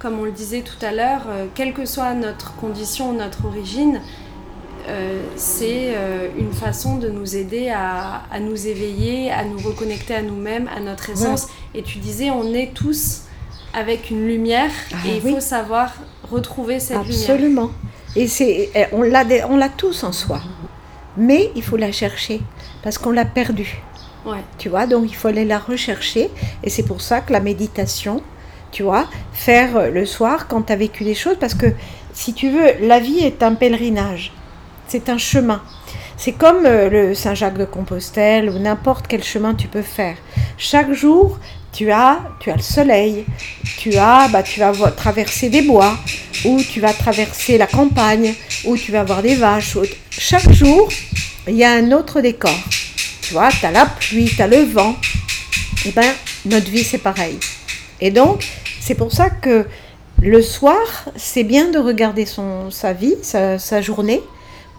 comme 0.00 0.18
on 0.18 0.24
le 0.24 0.32
disait 0.32 0.62
tout 0.62 0.84
à 0.84 0.90
l'heure, 0.90 1.26
quelle 1.54 1.72
que 1.74 1.84
soit 1.84 2.14
notre 2.14 2.56
condition, 2.56 3.12
notre 3.12 3.44
origine, 3.44 4.00
euh, 4.88 5.20
c'est 5.36 5.94
euh, 5.94 6.28
une 6.38 6.52
façon 6.52 6.96
de 6.96 7.08
nous 7.08 7.36
aider 7.36 7.68
à, 7.68 8.22
à 8.30 8.40
nous 8.40 8.66
éveiller, 8.66 9.30
à 9.30 9.44
nous 9.44 9.58
reconnecter 9.58 10.14
à 10.14 10.22
nous-mêmes, 10.22 10.68
à 10.74 10.80
notre 10.80 11.10
essence. 11.10 11.48
Et 11.74 11.82
tu 11.82 11.98
disais, 11.98 12.30
on 12.30 12.52
est 12.52 12.72
tous 12.74 13.22
avec 13.72 14.10
une 14.10 14.26
lumière 14.26 14.70
Ah 14.92 14.96
et 15.06 15.16
il 15.16 15.24
oui. 15.24 15.32
faut 15.34 15.40
savoir 15.40 15.92
retrouver 16.30 16.80
cette 16.80 16.98
lumière. 17.04 17.20
Absolument. 17.30 17.70
Et 18.16 18.26
c'est, 18.26 18.70
eh, 18.74 18.84
on 18.92 19.02
l'a, 19.02 19.68
tous 19.68 20.02
en 20.02 20.12
soi. 20.12 20.40
Mais 21.16 21.50
il 21.54 21.62
faut 21.62 21.76
la 21.76 21.92
chercher 21.92 22.40
parce 22.82 22.98
qu'on 22.98 23.12
l'a 23.12 23.24
perdue. 23.24 23.82
Ouais. 24.26 24.42
Tu 24.58 24.68
vois, 24.68 24.86
donc 24.86 25.04
il 25.10 25.14
faut 25.14 25.28
aller 25.28 25.44
la 25.44 25.58
rechercher. 25.58 26.30
Et 26.62 26.70
c'est 26.70 26.82
pour 26.82 27.00
ça 27.00 27.20
que 27.20 27.32
la 27.32 27.40
méditation, 27.40 28.22
tu 28.72 28.82
vois, 28.82 29.06
faire 29.32 29.90
le 29.90 30.04
soir 30.06 30.48
quand 30.48 30.62
tu 30.62 30.72
as 30.72 30.76
vécu 30.76 31.04
des 31.04 31.14
choses, 31.14 31.36
parce 31.38 31.54
que 31.54 31.66
si 32.12 32.34
tu 32.34 32.50
veux, 32.50 32.86
la 32.86 32.98
vie 32.98 33.20
est 33.20 33.42
un 33.42 33.54
pèlerinage. 33.54 34.32
C'est 34.90 35.08
un 35.08 35.18
chemin. 35.18 35.62
C'est 36.16 36.32
comme 36.32 36.66
euh, 36.66 36.90
le 36.90 37.14
Saint-Jacques 37.14 37.56
de 37.56 37.64
Compostelle 37.64 38.50
ou 38.50 38.58
n'importe 38.58 39.06
quel 39.06 39.22
chemin 39.22 39.54
tu 39.54 39.68
peux 39.68 39.82
faire. 39.82 40.16
Chaque 40.58 40.92
jour, 40.92 41.38
tu 41.72 41.92
as, 41.92 42.18
tu 42.40 42.50
as 42.50 42.56
le 42.56 42.62
soleil, 42.62 43.24
tu 43.78 43.94
as, 43.94 44.26
bah, 44.32 44.42
tu 44.42 44.58
vas 44.58 44.72
traverser 44.90 45.48
des 45.48 45.62
bois, 45.62 45.96
ou 46.44 46.60
tu 46.60 46.80
vas 46.80 46.92
traverser 46.92 47.56
la 47.56 47.68
campagne, 47.68 48.34
ou 48.64 48.76
tu 48.76 48.90
vas 48.90 49.04
voir 49.04 49.22
des 49.22 49.36
vaches. 49.36 49.78
Chaque 50.10 50.50
jour, 50.50 50.88
il 51.46 51.54
y 51.54 51.62
a 51.62 51.70
un 51.70 51.92
autre 51.92 52.20
décor. 52.20 52.58
Tu 53.22 53.32
vois, 53.32 53.50
tu 53.50 53.64
as 53.64 53.70
la 53.70 53.86
pluie, 53.86 54.28
tu 54.28 54.42
as 54.42 54.48
le 54.48 54.64
vent. 54.64 54.96
Et 55.86 55.92
ben, 55.92 56.12
notre 56.46 56.68
vie, 56.68 56.82
c'est 56.82 56.98
pareil. 56.98 57.38
Et 58.00 58.10
donc, 58.10 58.44
c'est 58.80 58.96
pour 58.96 59.12
ça 59.12 59.30
que 59.30 59.66
le 60.20 60.42
soir, 60.42 61.04
c'est 61.14 61.44
bien 61.44 61.70
de 61.70 61.78
regarder 61.78 62.26
son, 62.26 62.72
sa 62.72 62.92
vie, 62.92 63.14
sa 63.22 63.80
journée, 63.80 64.20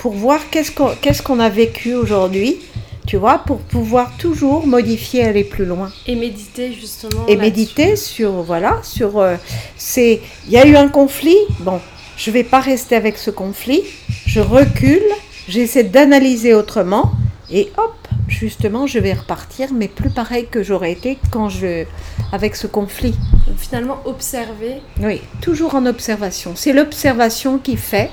pour 0.01 0.13
voir 0.13 0.50
qu'est-ce 0.50 0.72
qu'on 0.72 0.96
qu'est-ce 1.00 1.22
qu'on 1.22 1.39
a 1.39 1.50
vécu 1.50 1.93
aujourd'hui, 1.93 2.58
tu 3.05 3.17
vois, 3.17 3.38
pour 3.38 3.60
pouvoir 3.60 4.17
toujours 4.17 4.65
modifier, 4.65 5.24
aller 5.24 5.43
plus 5.43 5.63
loin. 5.63 5.91
Et 6.08 6.15
méditer 6.15 6.74
justement. 6.74 7.27
Et 7.27 7.36
méditer 7.36 7.96
sur, 7.96 8.31
voilà, 8.41 8.79
sur, 8.81 9.20
euh, 9.20 9.36
c'est, 9.77 10.20
il 10.48 10.53
y 10.53 10.58
a 10.58 10.65
eu 10.65 10.75
un 10.75 10.88
conflit, 10.88 11.38
bon, 11.60 11.79
je 12.17 12.31
vais 12.31 12.43
pas 12.43 12.62
rester 12.62 12.96
avec 12.96 13.20
ce 13.20 13.29
conflit, 13.29 13.84
je 14.25 14.39
recule, 14.39 15.03
j'essaie 15.48 15.84
d'analyser 15.84 16.55
autrement, 16.55 17.12
et 17.51 17.72
hop, 17.77 17.96
justement, 18.27 18.88
je 18.88 18.98
vais 18.98 19.13
repartir, 19.13 19.70
mais 19.72 19.88
plus 19.88 20.10
pareil 20.10 20.48
que 20.50 20.63
j'aurais 20.63 20.93
été 20.93 21.20
quand 21.29 21.50
je, 21.50 21.86
avec 22.31 22.55
ce 22.55 22.65
conflit. 22.65 23.13
Donc, 23.46 23.58
finalement, 23.60 24.00
observer. 24.05 24.81
Oui, 25.00 25.22
toujours 25.41 25.75
en 25.75 25.86
observation. 25.86 26.53
C'est 26.55 26.74
l'observation 26.74 27.60
qui 27.60 27.77
fait 27.77 28.10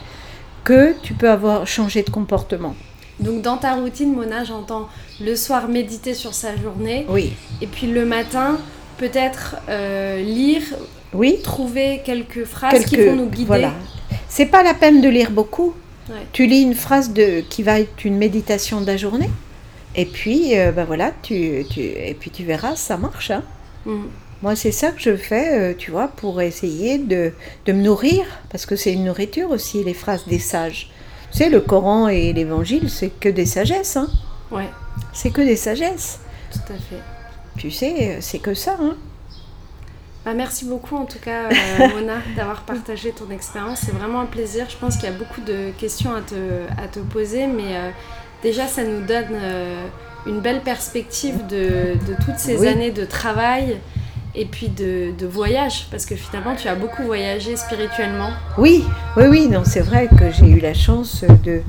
que 0.69 0.95
tu 1.03 1.15
peux 1.15 1.31
avoir 1.31 1.67
changé 1.67 2.03
de 2.03 2.11
comportement. 2.11 2.75
Donc 3.21 3.41
dans 3.43 3.57
ta 3.57 3.75
routine, 3.75 4.13
Mona, 4.15 4.45
j'entends 4.45 4.89
le 5.21 5.35
soir 5.35 5.67
méditer 5.69 6.15
sur 6.15 6.35
sa 6.35 6.57
journée. 6.57 7.07
Oui, 7.09 7.33
Et 7.63 7.67
puis 7.67 7.87
le 7.87 8.05
matin, 8.05 8.59
peut-être 8.99 9.57
euh, 9.69 10.21
lire, 10.23 10.63
oui. 11.15 11.41
trouver 11.43 12.03
quelques 12.05 12.45
phrases 12.45 12.85
qui 12.85 12.97
vont 12.97 13.17
nous 13.17 13.31
guider. 13.31 13.47
Voilà. 13.47 13.73
C'est 14.29 14.47
pas 14.47 14.63
la 14.63 14.75
peine 14.75 15.01
de 15.01 15.09
lire 15.09 15.31
beaucoup. 15.31 15.73
Ouais. 16.11 16.27
Tu 16.33 16.47
lis 16.47 16.61
une 16.63 16.75
phrase 16.75 17.13
de, 17.13 17.41
qui 17.41 17.63
va 17.63 17.81
être 17.81 18.05
une 18.05 18.17
méditation 18.19 18.81
de 18.83 18.87
la 18.87 18.97
journée. 18.99 19.31
Et 19.97 20.05
puis, 20.05 20.59
euh, 20.59 20.71
ben 20.71 20.85
voilà, 20.85 21.13
tu, 21.23 21.65
tu, 21.71 21.81
et 21.81 22.15
puis 22.19 22.31
tu 22.31 22.45
verras, 22.45 22.77
ça 22.77 22.97
marche. 22.99 23.31
hein. 23.31 23.43
Mm. 23.87 24.03
Moi, 24.43 24.55
c'est 24.55 24.73
ça 24.73 24.93
que 24.93 25.01
je 25.01 25.17
fais, 25.17 25.59
euh, 25.59 25.75
tu 25.77 25.91
vois, 25.91 26.09
pour 26.09 26.41
essayer 26.41 26.99
de, 26.99 27.33
de 27.67 27.73
me 27.73 27.83
nourrir, 27.83 28.25
parce 28.51 28.67
que 28.67 28.77
c'est 28.77 28.93
une 28.93 29.05
nourriture 29.05 29.51
aussi, 29.51 29.83
les 29.83 29.95
phrases 29.95 30.27
des 30.27 30.39
sages. 30.39 30.91
Tu 31.33 31.39
sais, 31.39 31.49
le 31.51 31.61
Coran 31.61 32.09
et 32.09 32.33
l'Évangile, 32.33 32.89
c'est 32.89 33.11
que 33.11 33.29
des 33.29 33.47
sagesses. 33.47 33.97
Hein. 33.97 34.09
Ouais. 34.51 34.69
C'est 35.13 35.31
que 35.31 35.43
des 35.43 35.57
sagesses. 35.57 36.21
Tout 36.53 36.73
à 36.73 36.77
fait. 36.77 37.03
Tu 37.59 37.71
sais, 37.71 37.95
euh, 37.99 38.17
c'est 38.21 38.39
que 38.39 38.55
ça. 38.55 38.77
Hein. 38.81 38.97
Bah, 40.25 40.35
merci 40.35 40.65
beaucoup 40.65 40.97
en 40.97 41.05
tout 41.05 41.19
cas, 41.19 41.51
euh, 41.51 41.89
Mona, 41.95 42.19
d'avoir 42.37 42.63
partagé 42.63 43.11
ton 43.11 43.31
expérience. 43.31 43.81
C'est 43.85 43.93
vraiment 43.95 44.21
un 44.21 44.27
plaisir. 44.27 44.67
Je 44.71 44.77
pense 44.77 44.97
qu'il 44.97 45.09
y 45.09 45.13
a 45.13 45.17
beaucoup 45.17 45.41
de 45.41 45.71
questions 45.79 46.15
à 46.15 46.21
te, 46.21 46.35
à 46.83 46.89
te 46.89 47.01
poser, 47.01 47.47
mais 47.47 47.77
euh, 47.77 47.91
déjà, 48.43 48.67
ça 48.67 48.85
nous 48.85 49.05
donne 49.05 49.37
une 50.27 50.41
belle 50.41 50.63
perspective 50.63 51.47
de, 51.47 51.95
de 52.07 52.15
toutes 52.25 52.39
ces 52.39 52.67
années 52.67 52.91
de 52.91 53.05
travail 53.05 53.79
et 54.39 54.45
puis 54.45 54.69
de, 54.69 55.11
de, 55.19 55.27
voyage, 55.27 55.89
parce 55.91 56.07
que 56.07 56.15
finalement 56.15 56.55
tu 56.55 56.69
as 56.69 56.77
beaucoup 56.77 57.03
voyagé 57.03 57.57
spirituellement. 57.57 58.31
Oui, 58.57 58.85
oui, 59.17 59.25
oui, 59.27 59.49
non, 59.49 59.65
c'est 59.65 59.81
vrai 59.81 60.09
que 60.09 60.31
j'ai 60.31 60.47
eu 60.47 60.61
la 60.61 60.75
chance 60.75 61.25
de... 61.45 61.61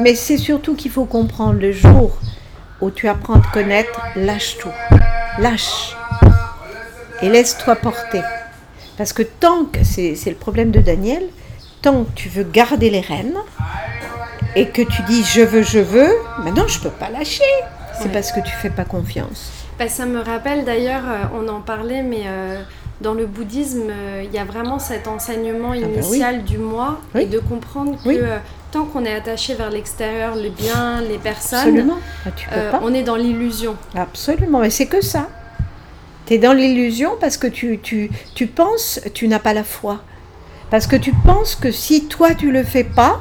Mais 0.00 0.14
c'est 0.14 0.36
surtout 0.36 0.74
qu'il 0.74 0.90
faut 0.90 1.06
comprendre 1.06 1.58
le 1.58 1.72
jour 1.72 2.18
où 2.82 2.90
tu 2.90 3.08
apprends 3.08 3.36
à 3.36 3.40
te 3.40 3.50
connaître, 3.52 4.02
lâche 4.16 4.58
tout. 4.58 4.68
Lâche. 5.38 5.96
Et 7.22 7.30
laisse-toi 7.30 7.76
porter. 7.76 8.20
Parce 8.98 9.14
que 9.14 9.22
tant 9.22 9.64
que, 9.64 9.82
c'est 9.82 10.14
le 10.26 10.34
problème 10.34 10.70
de 10.70 10.80
Daniel, 10.80 11.22
tant 11.80 12.04
que 12.04 12.12
tu 12.14 12.28
veux 12.28 12.44
garder 12.44 12.90
les 12.90 13.00
rênes 13.00 13.38
et 14.56 14.68
que 14.68 14.82
tu 14.82 15.02
dis 15.04 15.24
je 15.24 15.40
veux, 15.40 15.62
je 15.62 15.78
veux, 15.78 16.12
maintenant 16.44 16.68
je 16.68 16.78
ne 16.78 16.84
peux 16.84 16.90
pas 16.90 17.08
lâcher. 17.08 17.44
C'est 17.98 18.12
parce 18.12 18.30
que 18.30 18.40
tu 18.40 18.52
fais 18.52 18.68
pas 18.68 18.84
confiance. 18.84 19.65
Bah, 19.78 19.88
ça 19.88 20.06
me 20.06 20.20
rappelle 20.20 20.64
d'ailleurs, 20.64 21.02
euh, 21.06 21.24
on 21.34 21.48
en 21.48 21.60
parlait, 21.60 22.02
mais 22.02 22.22
euh, 22.26 22.62
dans 23.02 23.12
le 23.12 23.26
bouddhisme, 23.26 23.90
euh, 23.90 24.22
il 24.24 24.32
y 24.32 24.38
a 24.38 24.44
vraiment 24.44 24.78
cet 24.78 25.06
enseignement 25.06 25.72
ah 25.74 25.80
bah 25.80 26.00
initial 26.00 26.44
du 26.44 26.56
moi 26.56 26.98
et 27.14 27.26
de 27.26 27.38
comprendre 27.38 28.02
que 28.02 28.24
tant 28.72 28.86
qu'on 28.86 29.04
est 29.04 29.14
attaché 29.14 29.54
vers 29.54 29.68
l'extérieur, 29.68 30.34
le 30.34 30.48
bien, 30.48 31.02
les 31.02 31.18
personnes, 31.18 31.92
ah, 32.24 32.80
on 32.82 32.94
est 32.94 33.02
dans 33.02 33.16
l'illusion. 33.16 33.76
Absolument, 33.94 34.62
et 34.62 34.70
c'est 34.70 34.86
que 34.86 35.02
ça. 35.02 35.28
Tu 36.24 36.34
es 36.34 36.38
dans 36.38 36.54
l'illusion 36.54 37.12
parce 37.20 37.36
que 37.36 37.46
tu, 37.46 37.78
tu, 37.78 38.10
tu 38.34 38.46
penses, 38.46 39.00
tu 39.12 39.28
n'as 39.28 39.38
pas 39.38 39.52
la 39.52 39.62
foi. 39.62 40.00
Parce 40.70 40.86
que 40.86 40.96
tu 40.96 41.12
penses 41.12 41.54
que 41.54 41.70
si 41.70 42.06
toi 42.06 42.34
tu 42.34 42.50
le 42.50 42.64
fais 42.64 42.82
pas, 42.82 43.20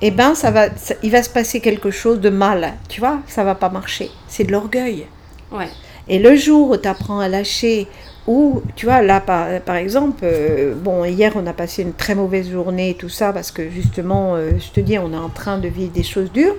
eh 0.00 0.10
ben 0.10 0.34
ça 0.34 0.50
va, 0.50 0.66
il 1.02 1.10
va 1.10 1.22
se 1.22 1.30
passer 1.30 1.60
quelque 1.60 1.90
chose 1.90 2.18
de 2.18 2.30
mal. 2.30 2.72
Tu 2.88 2.98
vois, 2.98 3.18
ça 3.28 3.44
va 3.44 3.54
pas 3.54 3.68
marcher. 3.68 4.10
C'est 4.26 4.44
de 4.44 4.52
l'orgueil. 4.52 5.06
Ouais. 5.52 5.68
Et 6.08 6.18
le 6.18 6.34
jour 6.36 6.70
où 6.70 6.76
tu 6.76 6.88
apprends 6.88 7.20
à 7.20 7.28
lâcher, 7.28 7.86
ou 8.26 8.62
tu 8.76 8.86
vois, 8.86 9.02
là 9.02 9.20
par, 9.20 9.60
par 9.60 9.76
exemple, 9.76 10.20
euh, 10.22 10.74
bon, 10.74 11.04
hier 11.04 11.32
on 11.36 11.46
a 11.46 11.52
passé 11.52 11.82
une 11.82 11.92
très 11.92 12.14
mauvaise 12.14 12.50
journée 12.50 12.90
et 12.90 12.94
tout 12.94 13.08
ça, 13.08 13.32
parce 13.32 13.50
que 13.50 13.68
justement, 13.70 14.34
euh, 14.34 14.52
je 14.58 14.70
te 14.70 14.80
dis, 14.80 14.98
on 14.98 15.12
est 15.12 15.16
en 15.16 15.28
train 15.28 15.58
de 15.58 15.68
vivre 15.68 15.92
des 15.92 16.02
choses 16.02 16.30
dures. 16.32 16.56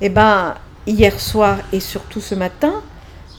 Et 0.00 0.06
eh 0.06 0.08
ben, 0.08 0.54
hier 0.86 1.18
soir 1.20 1.58
et 1.72 1.80
surtout 1.80 2.20
ce 2.20 2.34
matin, 2.34 2.82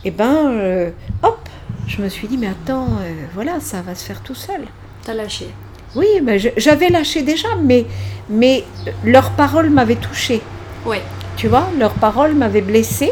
et 0.06 0.10
eh 0.10 0.12
ben, 0.12 0.52
euh, 0.52 0.90
hop, 1.22 1.50
je 1.88 2.02
me 2.02 2.10
suis 2.10 2.28
dit, 2.28 2.38
mais 2.38 2.48
attends, 2.48 2.88
voilà, 3.34 3.60
ça 3.60 3.82
va 3.82 3.96
se 3.96 4.06
faire 4.06 4.22
tout 4.22 4.36
seul. 4.36 4.62
T'as 5.04 5.14
lâché 5.14 5.48
Oui, 5.96 6.08
mais 6.22 6.40
j'avais 6.40 6.90
lâché 6.90 7.22
déjà, 7.22 7.50
mais, 7.62 7.86
mais 8.30 8.64
leurs 9.04 9.32
paroles 9.32 9.70
m'avaient 9.70 9.96
touchée. 9.96 10.42
Oui. 10.86 10.98
Tu 11.36 11.48
vois, 11.48 11.68
leurs 11.78 11.94
paroles 11.94 12.34
m'avaient 12.34 12.62
blessée 12.62 13.12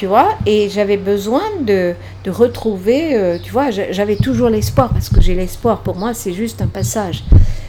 tu 0.00 0.06
vois, 0.06 0.30
et 0.46 0.70
j'avais 0.70 0.96
besoin 0.96 1.42
de, 1.60 1.92
de 2.24 2.30
retrouver, 2.30 3.14
euh, 3.14 3.36
tu 3.38 3.52
vois, 3.52 3.70
j'avais 3.70 4.16
toujours 4.16 4.48
l'espoir, 4.48 4.88
parce 4.88 5.10
que 5.10 5.20
j'ai 5.20 5.34
l'espoir, 5.34 5.82
pour 5.82 5.94
moi 5.94 6.14
c'est 6.14 6.32
juste 6.32 6.62
un 6.62 6.68
passage. 6.68 7.22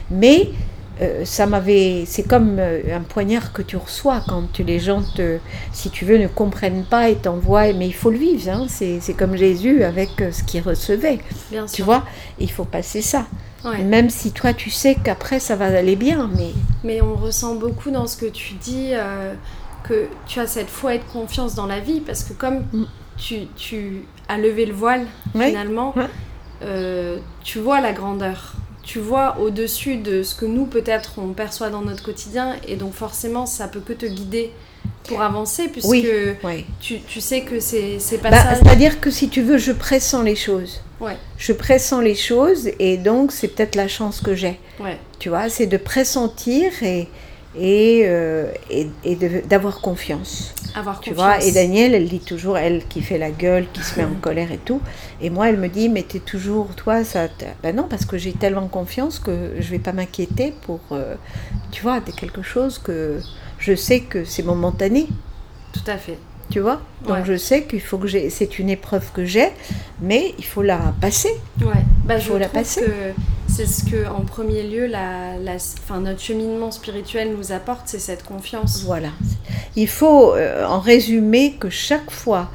Mais 0.09 0.51
euh, 1.01 1.25
ça 1.25 1.45
m'avait, 1.45 2.03
c'est 2.05 2.23
comme 2.23 2.55
euh, 2.57 2.95
un 2.95 3.01
poignard 3.01 3.51
que 3.51 3.61
tu 3.61 3.75
reçois 3.75 4.21
quand 4.25 4.59
les 4.59 4.79
gens, 4.79 5.01
te, 5.01 5.39
si 5.73 5.89
tu 5.89 6.05
veux, 6.05 6.17
ne 6.17 6.27
comprennent 6.27 6.85
pas 6.89 7.09
et 7.09 7.15
t'envoient, 7.15 7.73
mais 7.73 7.88
il 7.88 7.93
faut 7.93 8.11
le 8.11 8.17
vivre, 8.17 8.50
hein, 8.50 8.65
c'est, 8.69 9.01
comme 9.17 9.35
Jésus 9.35 9.83
avec 9.83 10.11
ce 10.31 10.41
qu'il 10.45 10.61
recevait, 10.61 11.19
bien 11.51 11.65
tu 11.65 11.81
vois, 11.81 12.05
il 12.39 12.50
faut 12.50 12.63
passer 12.63 13.01
ça. 13.01 13.25
Même 13.83 14.09
si 14.09 14.31
toi 14.31 14.53
tu 14.53 14.69
sais 14.69 14.95
qu'après 14.95 15.41
ça 15.41 15.57
va 15.57 15.65
aller 15.65 15.97
bien, 15.97 16.29
mais... 16.38 16.51
Mais 16.85 17.01
on 17.01 17.13
ressent 17.13 17.55
beaucoup 17.55 17.91
dans 17.91 18.07
ce 18.07 18.15
que 18.15 18.25
tu 18.25 18.53
dis 18.53 18.93
que 19.83 20.07
tu 20.27 20.39
as 20.39 20.47
cette 20.47 20.69
foi 20.69 20.95
et 20.95 21.00
de 21.00 21.03
confiance 21.03 21.55
dans 21.55 21.65
la 21.65 21.79
vie, 21.79 22.00
parce 22.00 22.23
que 22.23 22.33
comme 22.33 22.65
mm. 22.73 22.85
tu, 23.17 23.47
tu, 23.55 24.03
as 24.27 24.38
levé 24.38 24.65
le 24.65 24.73
voile, 24.73 25.05
finalement, 25.33 25.93
euh, 26.63 27.17
tu 27.43 27.59
vois 27.59 27.81
la 27.81 27.93
grandeur. 27.93 28.53
Tu 28.83 29.00
vois 29.00 29.38
au-dessus 29.39 29.97
de 29.97 30.23
ce 30.23 30.33
que 30.33 30.45
nous, 30.45 30.65
peut-être, 30.65 31.13
on 31.17 31.33
perçoit 31.33 31.69
dans 31.69 31.81
notre 31.81 32.03
quotidien, 32.03 32.55
et 32.67 32.75
donc 32.75 32.93
forcément, 32.93 33.45
ça 33.45 33.67
peut 33.67 33.79
que 33.79 33.93
te 33.93 34.05
guider 34.05 34.51
pour 35.07 35.21
avancer, 35.21 35.67
puisque 35.67 35.89
oui. 35.89 36.65
Tu, 36.79 37.00
tu, 37.01 37.21
sais 37.21 37.41
que 37.41 37.59
c'est 37.59 38.00
pas 38.21 38.31
bah, 38.31 38.55
C'est-à-dire 38.55 39.00
que 39.00 39.11
si 39.11 39.29
tu 39.29 39.41
veux, 39.41 39.57
je 39.57 39.71
pressens 39.71 40.23
les 40.23 40.35
choses. 40.35 40.81
Ouais. 41.00 41.17
Je 41.38 41.53
pressens 41.53 42.01
les 42.01 42.15
choses, 42.15 42.69
et 42.79 42.97
donc 42.97 43.31
c'est 43.31 43.50
peut-être 43.50 43.75
la 43.75 43.88
chance 43.88 44.21
que 44.21 44.35
j'ai. 44.35 44.59
Ouais. 44.79 44.97
Tu 45.19 45.29
vois, 45.29 45.50
c'est 45.50 45.67
de 45.67 45.77
pressentir 45.77 46.71
et 46.81 47.07
et, 47.55 48.03
euh, 48.05 48.51
et, 48.70 48.88
d'avoir 49.46 49.81
confiance. 49.81 50.53
Avoir 50.75 51.01
tu 51.01 51.10
confiance. 51.10 51.25
vois, 51.25 51.46
et 51.46 51.51
Danielle, 51.51 51.93
elle 51.93 52.08
dit 52.08 52.20
toujours, 52.20 52.58
elle 52.58 52.86
qui 52.88 53.01
fait 53.01 53.17
la 53.17 53.31
gueule, 53.31 53.65
qui 53.74 53.81
se 53.81 54.00
met 54.00 54.05
en 54.05 54.15
colère 54.22 54.51
et 54.51 54.58
tout. 54.58 54.81
Et 55.22 55.29
moi, 55.29 55.50
elle 55.50 55.58
me 55.58 55.67
dit, 55.67 55.89
mais 55.89 56.03
t'es 56.03 56.20
toujours, 56.20 56.75
toi, 56.75 57.03
ça. 57.03 57.27
Ben 57.62 57.75
non, 57.75 57.88
parce 57.89 58.05
que 58.05 58.17
j'ai 58.17 58.34
tellement 58.34 58.67
confiance 58.67 59.20
que 59.20 59.51
je 59.60 59.70
vais 59.70 59.79
pas 59.79 59.91
m'inquiéter 59.91 60.53
pour, 60.62 60.79
euh, 60.91 61.15
tu 61.72 61.81
vois, 61.81 62.00
quelque 62.01 62.41
chose 62.41 62.79
que 62.79 63.20
je 63.60 63.75
sais 63.75 64.01
que 64.01 64.24
c'est 64.24 64.43
momentané. 64.43 65.08
Tout 65.74 65.91
à 65.91 65.98
fait. 65.98 66.17
Tu 66.50 66.60
vois 66.60 66.81
Donc 67.08 67.24
je 67.24 67.38
sais 67.38 67.63
qu'il 67.63 67.79
faut 67.79 67.98
que 67.98 68.08
j'ai. 68.08 68.29
C'est 68.29 68.60
une 68.60 68.70
épreuve 68.70 69.10
que 69.13 69.24
j'ai, 69.24 69.50
mais 70.01 70.34
il 70.38 70.43
faut 70.43 70.62
la 70.62 70.93
passer. 71.00 71.31
Ouais. 71.62 71.81
Bah, 72.03 72.15
il 72.17 72.22
faut 72.22 72.38
la 72.38 72.50
passer. 72.50 72.81
Que 72.81 73.13
c'est 73.51 73.65
ce 73.65 73.84
que, 73.84 74.08
en 74.08 74.22
premier 74.22 74.63
lieu, 74.63 74.86
la, 74.86 75.38
la, 75.38 75.58
notre 76.00 76.20
cheminement 76.20 76.72
spirituel 76.72 77.34
nous 77.36 77.51
apporte, 77.51 77.84
c'est 77.86 78.00
cette 78.00 78.24
confiance. 78.24 78.84
Voilà. 78.86 79.10
Il 79.75 79.88
faut, 79.88 80.36
euh, 80.36 80.65
en 80.65 80.79
résumé, 80.79 81.55
que 81.60 81.70
chaque 81.70 82.12
fois 82.12 82.50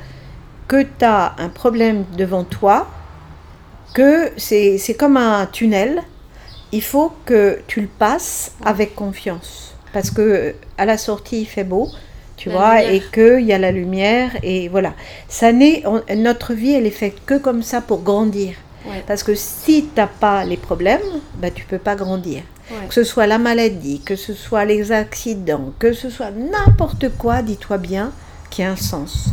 que 0.68 0.82
tu 0.82 1.04
as 1.04 1.34
un 1.38 1.48
problème 1.48 2.04
devant 2.16 2.44
toi, 2.44 2.88
que 3.94 4.30
c'est 4.36 4.96
comme 4.98 5.16
un 5.16 5.46
tunnel, 5.46 6.02
il 6.72 6.82
faut 6.82 7.12
que 7.24 7.60
tu 7.66 7.80
le 7.80 7.88
passes 7.88 8.52
avec 8.64 8.94
confiance. 8.94 9.74
Parce 9.92 10.10
que 10.10 10.54
à 10.76 10.84
la 10.84 10.98
sortie, 10.98 11.42
il 11.42 11.46
fait 11.46 11.64
beau, 11.64 11.88
tu 12.36 12.50
vois, 12.50 12.82
et 12.82 13.02
qu'il 13.12 13.46
y 13.46 13.52
a 13.52 13.58
la 13.58 13.72
lumière, 13.72 14.30
et 14.42 14.68
voilà. 14.68 14.94
Ça 15.28 15.52
n'est, 15.52 15.82
notre 16.14 16.52
vie, 16.52 16.72
elle 16.72 16.86
est 16.86 16.90
faite 16.90 17.16
que 17.24 17.38
comme 17.38 17.62
ça 17.62 17.80
pour 17.80 18.02
grandir. 18.02 18.54
Parce 19.06 19.22
que 19.22 19.34
si 19.34 19.84
tu 19.84 19.90
n'as 19.96 20.06
pas 20.06 20.44
les 20.44 20.56
problèmes, 20.56 21.00
bah, 21.36 21.50
tu 21.50 21.64
peux 21.64 21.78
pas 21.78 21.96
grandir. 21.96 22.42
Que 22.88 22.94
ce 22.94 23.04
soit 23.04 23.28
la 23.28 23.38
maladie, 23.38 24.00
que 24.00 24.16
ce 24.16 24.34
soit 24.34 24.64
les 24.64 24.90
accidents, 24.90 25.72
que 25.78 25.92
ce 25.92 26.10
soit 26.10 26.32
n'importe 26.32 27.10
quoi, 27.16 27.42
dis-toi 27.42 27.78
bien, 27.78 28.12
qui 28.50 28.62
a 28.62 28.72
un 28.72 28.76
sens. 28.76 29.28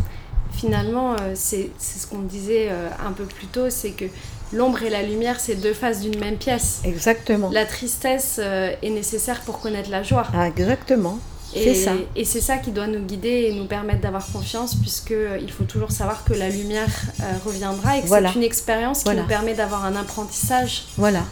Finalement, 0.51 1.13
euh, 1.13 1.31
c'est 1.33 1.72
ce 1.79 2.05
qu'on 2.05 2.19
disait 2.19 2.67
euh, 2.69 2.89
un 3.03 3.12
peu 3.12 3.25
plus 3.25 3.48
tôt, 3.48 3.72
c'est 3.72 3.89
que 3.89 4.05
l'ombre 4.53 4.83
et 4.83 4.91
la 4.91 5.01
lumière, 5.01 5.39
c'est 5.39 5.55
deux 5.55 5.74
faces 5.74 6.01
d'une 6.01 6.19
même 6.19 6.38
pièce. 6.38 6.81
Exactement. 6.83 7.50
La 7.51 7.65
tristesse 7.65 8.39
euh, 8.39 8.75
est 8.83 8.89
nécessaire 8.91 9.41
pour 9.41 9.60
connaître 9.60 9.89
la 9.89 10.03
joie. 10.03 10.27
Ah, 10.33 10.48
exactement. 10.48 11.17
Et, 11.55 11.75
ça. 11.75 11.91
et 12.15 12.25
c'est 12.25 12.41
ça 12.41 12.57
qui 12.57 12.72
doit 12.72 12.88
nous 12.88 13.00
guider 13.00 13.48
et 13.50 13.53
nous 13.53 13.65
permettre 13.65 14.01
d'avoir 14.01 14.25
confiance, 14.31 14.75
puisqu'il 14.75 15.15
euh, 15.15 15.48
faut 15.48 15.65
toujours 15.65 15.91
savoir 15.91 16.24
que 16.24 16.33
la 16.33 16.50
lumière 16.50 16.89
euh, 17.22 17.24
reviendra 17.45 17.98
et 17.98 18.01
que 18.01 18.07
c'est 18.07 18.36
une 18.36 18.43
expérience 18.43 19.03
qui 19.03 19.15
nous 19.15 19.27
permet 19.27 19.53
d'avoir 19.53 19.86
un 19.86 19.95
apprentissage. 19.95 20.86
Voilà. 20.98 21.24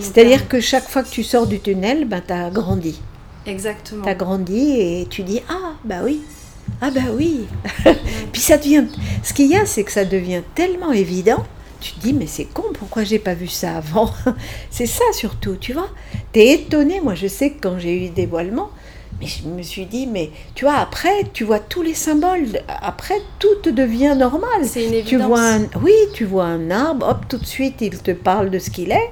C'est-à-dire 0.00 0.48
que 0.48 0.60
chaque 0.60 0.88
fois 0.88 1.02
que 1.02 1.10
tu 1.10 1.22
sors 1.22 1.46
du 1.46 1.60
tunnel, 1.60 2.04
ben, 2.06 2.22
tu 2.26 2.32
as 2.32 2.50
grandi. 2.50 3.00
Exactement. 3.46 4.04
Tu 4.04 4.10
as 4.10 4.14
grandi 4.14 4.72
et 4.80 5.06
tu 5.08 5.22
dis 5.22 5.40
Ah, 5.48 5.74
bah 5.84 6.00
oui. 6.04 6.20
Ah, 6.82 6.90
bah 6.90 7.00
oui. 7.12 7.46
Puis 8.32 8.42
ça 8.42 8.58
devient. 8.58 8.84
Ce 9.22 9.32
qu'il 9.32 9.46
y 9.46 9.56
a, 9.56 9.64
c'est 9.64 9.84
que 9.84 9.92
ça 9.92 10.04
devient 10.04 10.42
tellement 10.54 10.92
évident 10.92 11.44
tu 11.80 11.92
te 11.92 12.00
dis 12.00 12.12
mais 12.12 12.26
c'est 12.26 12.44
con 12.44 12.64
pourquoi 12.74 13.04
j'ai 13.04 13.18
pas 13.18 13.34
vu 13.34 13.46
ça 13.46 13.76
avant? 13.76 14.10
C'est 14.70 14.86
ça 14.86 15.04
surtout 15.12 15.56
tu 15.56 15.72
vois? 15.72 15.88
Tu 16.32 16.40
es 16.40 16.54
étonné 16.54 17.00
moi 17.00 17.14
je 17.14 17.26
sais 17.26 17.50
que 17.50 17.60
quand 17.60 17.78
j'ai 17.78 17.96
eu 17.96 18.00
des 18.08 18.22
dévoilement 18.22 18.70
mais 19.20 19.26
je 19.26 19.48
me 19.48 19.62
suis 19.62 19.86
dit, 19.86 20.06
mais 20.06 20.30
tu 20.54 20.64
vois, 20.64 20.76
après, 20.76 21.24
tu 21.32 21.44
vois 21.44 21.58
tous 21.58 21.82
les 21.82 21.94
symboles. 21.94 22.60
Après, 22.68 23.20
tout 23.38 23.70
devient 23.70 24.14
normal. 24.16 24.64
C'est 24.64 24.84
une 24.84 24.94
évidence. 24.94 25.08
Tu 25.08 25.16
vois 25.16 25.58
oui, 25.82 25.92
tu 26.14 26.24
vois 26.24 26.44
un 26.44 26.70
arbre, 26.70 27.08
hop, 27.08 27.24
tout 27.28 27.38
de 27.38 27.46
suite, 27.46 27.76
il 27.80 27.98
te 27.98 28.12
parle 28.12 28.50
de 28.50 28.58
ce 28.58 28.70
qu'il 28.70 28.92
est. 28.92 29.10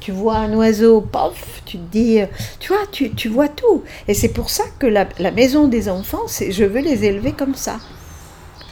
Tu 0.00 0.12
vois 0.12 0.36
un 0.36 0.54
oiseau, 0.54 1.00
pof, 1.00 1.62
tu 1.66 1.76
te 1.76 1.90
dis, 1.90 2.20
tu 2.60 2.72
vois, 2.72 2.86
tu, 2.92 3.10
tu 3.10 3.28
vois 3.28 3.48
tout. 3.48 3.82
Et 4.06 4.14
c'est 4.14 4.28
pour 4.28 4.48
ça 4.48 4.62
que 4.78 4.86
la, 4.86 5.08
la 5.18 5.32
maison 5.32 5.66
des 5.66 5.88
enfants, 5.88 6.28
c'est 6.28 6.52
je 6.52 6.64
veux 6.64 6.80
les 6.80 7.04
élever 7.04 7.32
comme 7.32 7.56
ça. 7.56 7.78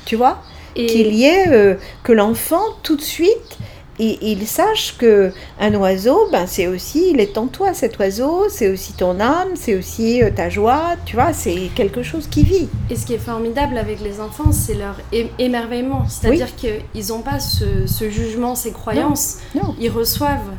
Tu 0.05 0.15
vois? 0.15 0.39
Qu'il 0.75 1.15
y 1.15 1.25
ait 1.25 1.49
euh, 1.49 1.75
que 2.05 2.13
l'enfant 2.13 2.63
tout 2.83 2.97
de 2.97 3.03
suite 3.03 3.59
il, 3.99 4.19
il 4.23 4.47
sache 4.47 4.97
que 4.99 5.33
un 5.61 5.75
oiseau, 5.75 6.29
ben 6.31 6.47
c'est 6.47 6.67
aussi, 6.67 7.11
il 7.11 7.21
est 7.21 7.39
en 7.39 7.47
toi 7.47 7.75
cet 7.75 7.99
oiseau, 7.99 8.47
c'est 8.49 8.69
aussi 8.69 8.93
ton 8.93 9.21
âme, 9.21 9.51
c'est 9.55 9.75
aussi 9.75 10.23
euh, 10.23 10.31
ta 10.31 10.49
joie, 10.49 10.95
tu 11.05 11.17
vois, 11.17 11.33
c'est 11.33 11.71
quelque 11.75 12.03
chose 12.03 12.27
qui 12.27 12.43
vit. 12.43 12.69
Et 12.91 12.97
ce 12.97 13.07
qui 13.07 13.15
est 13.15 13.19
formidable 13.19 13.79
avec 13.79 14.01
les 14.01 14.21
enfants, 14.21 14.53
c'est 14.53 14.75
leur 14.75 14.97
émerveillement, 15.39 16.07
c'est-à-dire 16.09 16.55
qu'ils 16.57 17.09
n'ont 17.09 17.23
pas 17.23 17.41
ce, 17.41 18.11
jugement, 18.11 18.55
ces 18.55 18.73
croyances, 18.73 19.39
non. 19.55 19.75
ils 19.81 19.91
reçoivent. 19.91 20.53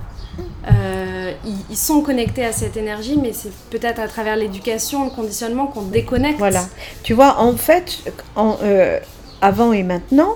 Euh, 0.70 1.32
ils, 1.70 1.77
sont 1.77 2.01
connectés 2.01 2.46
à 2.46 2.51
cette 2.51 2.77
énergie, 2.77 3.17
mais 3.20 3.32
c'est 3.34 3.51
peut-être 3.70 4.00
à 4.00 4.08
travers 4.08 4.36
l'éducation, 4.36 5.06
le 5.06 5.10
conditionnement 5.10 5.67
qu'on 5.67 5.84
déconnecte. 5.84 6.38
Voilà. 6.38 6.65
Tu 7.03 7.13
vois, 7.13 7.39
en 7.39 7.53
fait, 7.53 8.03
en, 8.36 8.58
euh, 8.62 9.00
avant 9.41 9.72
et 9.72 9.84
maintenant, 9.84 10.36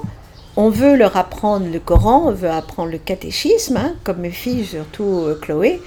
on 0.61 0.69
veut 0.69 0.95
leur 0.95 1.17
apprendre 1.17 1.65
le 1.71 1.79
Coran, 1.79 2.25
on 2.27 2.31
veut 2.31 2.51
apprendre 2.51 2.91
le 2.91 2.99
catéchisme, 2.99 3.77
hein, 3.77 3.95
comme 4.03 4.19
mes 4.19 4.29
filles, 4.29 4.63
surtout 4.63 5.23
euh, 5.25 5.39
Chloé, 5.41 5.81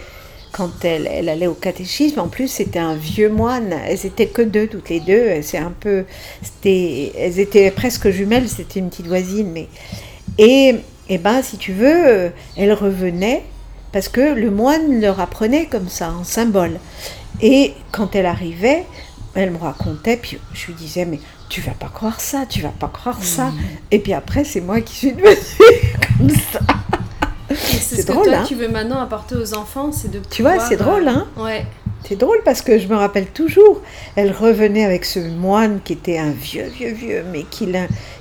quand 0.50 0.84
elle, 0.84 1.06
elle, 1.06 1.28
allait 1.28 1.46
au 1.46 1.54
catéchisme, 1.54 2.18
en 2.18 2.26
plus 2.26 2.48
c'était 2.48 2.80
un 2.80 2.96
vieux 2.96 3.28
moine, 3.28 3.72
elles 3.86 4.04
étaient 4.04 4.26
que 4.26 4.42
deux, 4.42 4.66
toutes 4.66 4.88
les 4.88 4.98
deux, 4.98 5.42
c'est 5.42 5.58
un 5.58 5.72
peu, 5.78 6.04
c'était, 6.42 7.12
elles 7.16 7.38
étaient 7.38 7.70
presque 7.70 8.10
jumelles, 8.10 8.48
c'était 8.48 8.80
une 8.80 8.90
petite 8.90 9.06
voisine, 9.06 9.52
mais 9.52 9.68
et, 10.38 10.70
et 10.70 10.80
eh 11.08 11.18
ben 11.18 11.40
si 11.40 11.56
tu 11.56 11.72
veux, 11.72 12.08
euh, 12.08 12.28
elles 12.56 12.72
revenaient 12.72 13.44
parce 13.92 14.08
que 14.08 14.34
le 14.34 14.50
moine 14.50 15.00
leur 15.00 15.20
apprenait 15.20 15.66
comme 15.66 15.88
ça, 15.88 16.12
en 16.12 16.24
symbole. 16.24 16.80
Et 17.40 17.74
quand 17.92 18.16
elle 18.16 18.26
arrivait, 18.26 18.86
elle 19.36 19.52
me 19.52 19.58
racontait, 19.58 20.16
puis 20.16 20.38
je 20.52 20.66
lui 20.66 20.74
disais 20.74 21.04
mais 21.04 21.20
tu 21.48 21.60
vas 21.60 21.72
pas 21.72 21.88
croire 21.88 22.20
ça, 22.20 22.46
tu 22.48 22.62
vas 22.62 22.70
pas 22.70 22.88
croire 22.88 23.22
ça. 23.22 23.52
Et 23.90 23.98
puis 23.98 24.12
après, 24.12 24.44
c'est 24.44 24.60
moi 24.60 24.80
qui 24.80 24.94
suis 24.94 25.12
devenue 25.12 25.36
comme 26.18 26.30
ça. 26.30 26.60
C'est 27.54 28.02
ce 28.02 28.06
drôle, 28.06 28.24
que 28.24 28.30
toi, 28.30 28.38
hein. 28.38 28.44
tu 28.46 28.54
veux 28.54 28.68
maintenant 28.68 29.00
apporter 29.00 29.36
aux 29.36 29.54
enfants, 29.54 29.92
c'est 29.92 30.10
de 30.10 30.20
Tu 30.30 30.42
vois, 30.42 30.58
c'est 30.58 30.76
drôle, 30.76 31.06
hein 31.06 31.26
euh, 31.38 31.44
Ouais. 31.44 31.66
C'est 32.08 32.16
drôle 32.16 32.40
parce 32.44 32.60
que 32.60 32.78
je 32.78 32.86
me 32.88 32.96
rappelle 32.96 33.26
toujours, 33.26 33.80
elle 34.16 34.32
revenait 34.32 34.84
avec 34.84 35.04
ce 35.04 35.20
moine 35.20 35.80
qui 35.82 35.94
était 35.94 36.18
un 36.18 36.32
vieux, 36.32 36.66
vieux, 36.66 36.92
vieux, 36.92 37.24
mais 37.32 37.44
qui, 37.44 37.68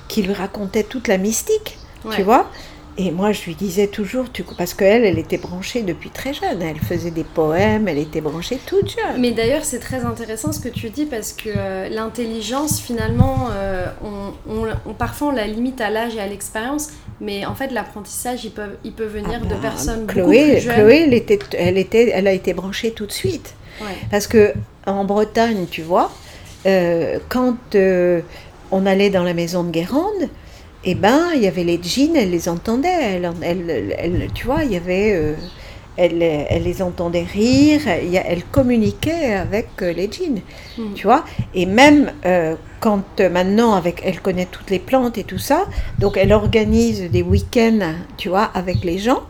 qui 0.08 0.22
lui 0.22 0.32
racontait 0.32 0.84
toute 0.84 1.08
la 1.08 1.18
mystique, 1.18 1.78
tu 2.10 2.22
vois 2.22 2.50
et 2.96 3.10
moi, 3.10 3.32
je 3.32 3.44
lui 3.46 3.56
disais 3.56 3.88
toujours, 3.88 4.30
tu, 4.30 4.44
parce 4.56 4.72
qu'elle, 4.72 5.04
elle 5.04 5.18
était 5.18 5.36
branchée 5.36 5.82
depuis 5.82 6.10
très 6.10 6.32
jeune. 6.32 6.62
Elle 6.62 6.78
faisait 6.78 7.10
des 7.10 7.24
poèmes, 7.24 7.88
elle 7.88 7.98
était 7.98 8.20
branchée 8.20 8.60
toute 8.64 8.88
jeune. 8.90 9.20
Mais 9.20 9.32
d'ailleurs, 9.32 9.64
c'est 9.64 9.80
très 9.80 10.04
intéressant 10.04 10.52
ce 10.52 10.60
que 10.60 10.68
tu 10.68 10.90
dis, 10.90 11.04
parce 11.04 11.32
que 11.32 11.48
euh, 11.48 11.88
l'intelligence, 11.88 12.80
finalement, 12.80 13.48
euh, 13.50 13.86
on, 14.46 14.92
parfois 14.94 15.28
on 15.28 15.30
la 15.32 15.48
limite 15.48 15.80
à 15.80 15.90
l'âge 15.90 16.14
et 16.14 16.20
à 16.20 16.28
l'expérience, 16.28 16.90
mais 17.20 17.44
en 17.46 17.56
fait, 17.56 17.72
l'apprentissage, 17.72 18.44
il 18.44 18.52
peut, 18.52 18.76
il 18.84 18.92
peut 18.92 19.06
venir 19.06 19.40
ah 19.42 19.44
de 19.44 19.54
bah, 19.54 19.60
personnes 19.60 20.06
Chloé, 20.06 20.22
beaucoup 20.22 20.52
plus 20.52 20.60
jeunes. 20.60 20.74
Chloé, 20.74 21.02
elle, 21.06 21.14
était, 21.14 21.38
elle, 21.58 21.78
était, 21.78 22.10
elle 22.14 22.28
a 22.28 22.32
été 22.32 22.54
branchée 22.54 22.92
tout 22.92 23.06
de 23.06 23.12
suite. 23.12 23.54
Parce 24.12 24.28
que 24.28 24.54
en 24.86 25.04
Bretagne, 25.04 25.66
tu 25.68 25.82
vois, 25.82 26.12
euh, 26.64 27.18
quand 27.28 27.56
on 28.70 28.86
allait 28.86 29.10
dans 29.10 29.24
la 29.24 29.34
maison 29.34 29.64
de 29.64 29.70
Guérande, 29.72 30.28
eh 30.84 30.94
ben, 30.94 31.30
il 31.34 31.42
y 31.42 31.46
avait 31.46 31.64
les 31.64 31.80
djinns, 31.82 32.16
elle 32.16 32.30
les 32.30 32.48
entendait, 32.48 33.20
elle, 33.42 34.28
tu 34.34 34.46
vois, 34.46 34.64
il 34.64 34.72
y 34.72 34.76
avait, 34.76 35.14
euh, 35.14 35.34
elle, 35.96 36.18
les 36.18 36.82
entendait 36.82 37.22
rire, 37.22 37.80
elle, 37.86 38.44
communiquait 38.44 39.34
avec 39.34 39.68
euh, 39.80 39.92
les 39.92 40.10
djinns, 40.10 40.40
hmm. 40.76 40.92
tu 40.94 41.06
vois, 41.06 41.24
et 41.54 41.64
même 41.64 42.12
euh, 42.26 42.54
quand 42.80 43.20
maintenant, 43.20 43.74
avec, 43.74 44.02
elle 44.04 44.20
connaît 44.20 44.48
toutes 44.50 44.70
les 44.70 44.78
plantes 44.78 45.16
et 45.16 45.24
tout 45.24 45.38
ça, 45.38 45.66
donc 45.98 46.18
elle 46.18 46.32
organise 46.32 47.10
des 47.10 47.22
week-ends, 47.22 47.94
tu 48.18 48.28
vois, 48.28 48.50
avec 48.54 48.84
les 48.84 48.98
gens, 48.98 49.22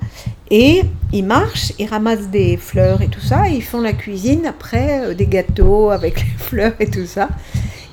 et 0.51 0.83
ils 1.13 1.25
marchent, 1.25 1.73
ils 1.79 1.87
ramassent 1.87 2.29
des 2.29 2.57
fleurs 2.57 3.01
et 3.01 3.09
tout 3.09 3.21
ça, 3.21 3.49
et 3.49 3.55
ils 3.55 3.63
font 3.63 3.81
la 3.81 3.93
cuisine 3.93 4.45
après, 4.47 5.15
des 5.15 5.27
gâteaux 5.27 5.91
avec 5.91 6.21
les 6.25 6.37
fleurs 6.37 6.75
et 6.81 6.91
tout 6.91 7.07
ça. 7.07 7.29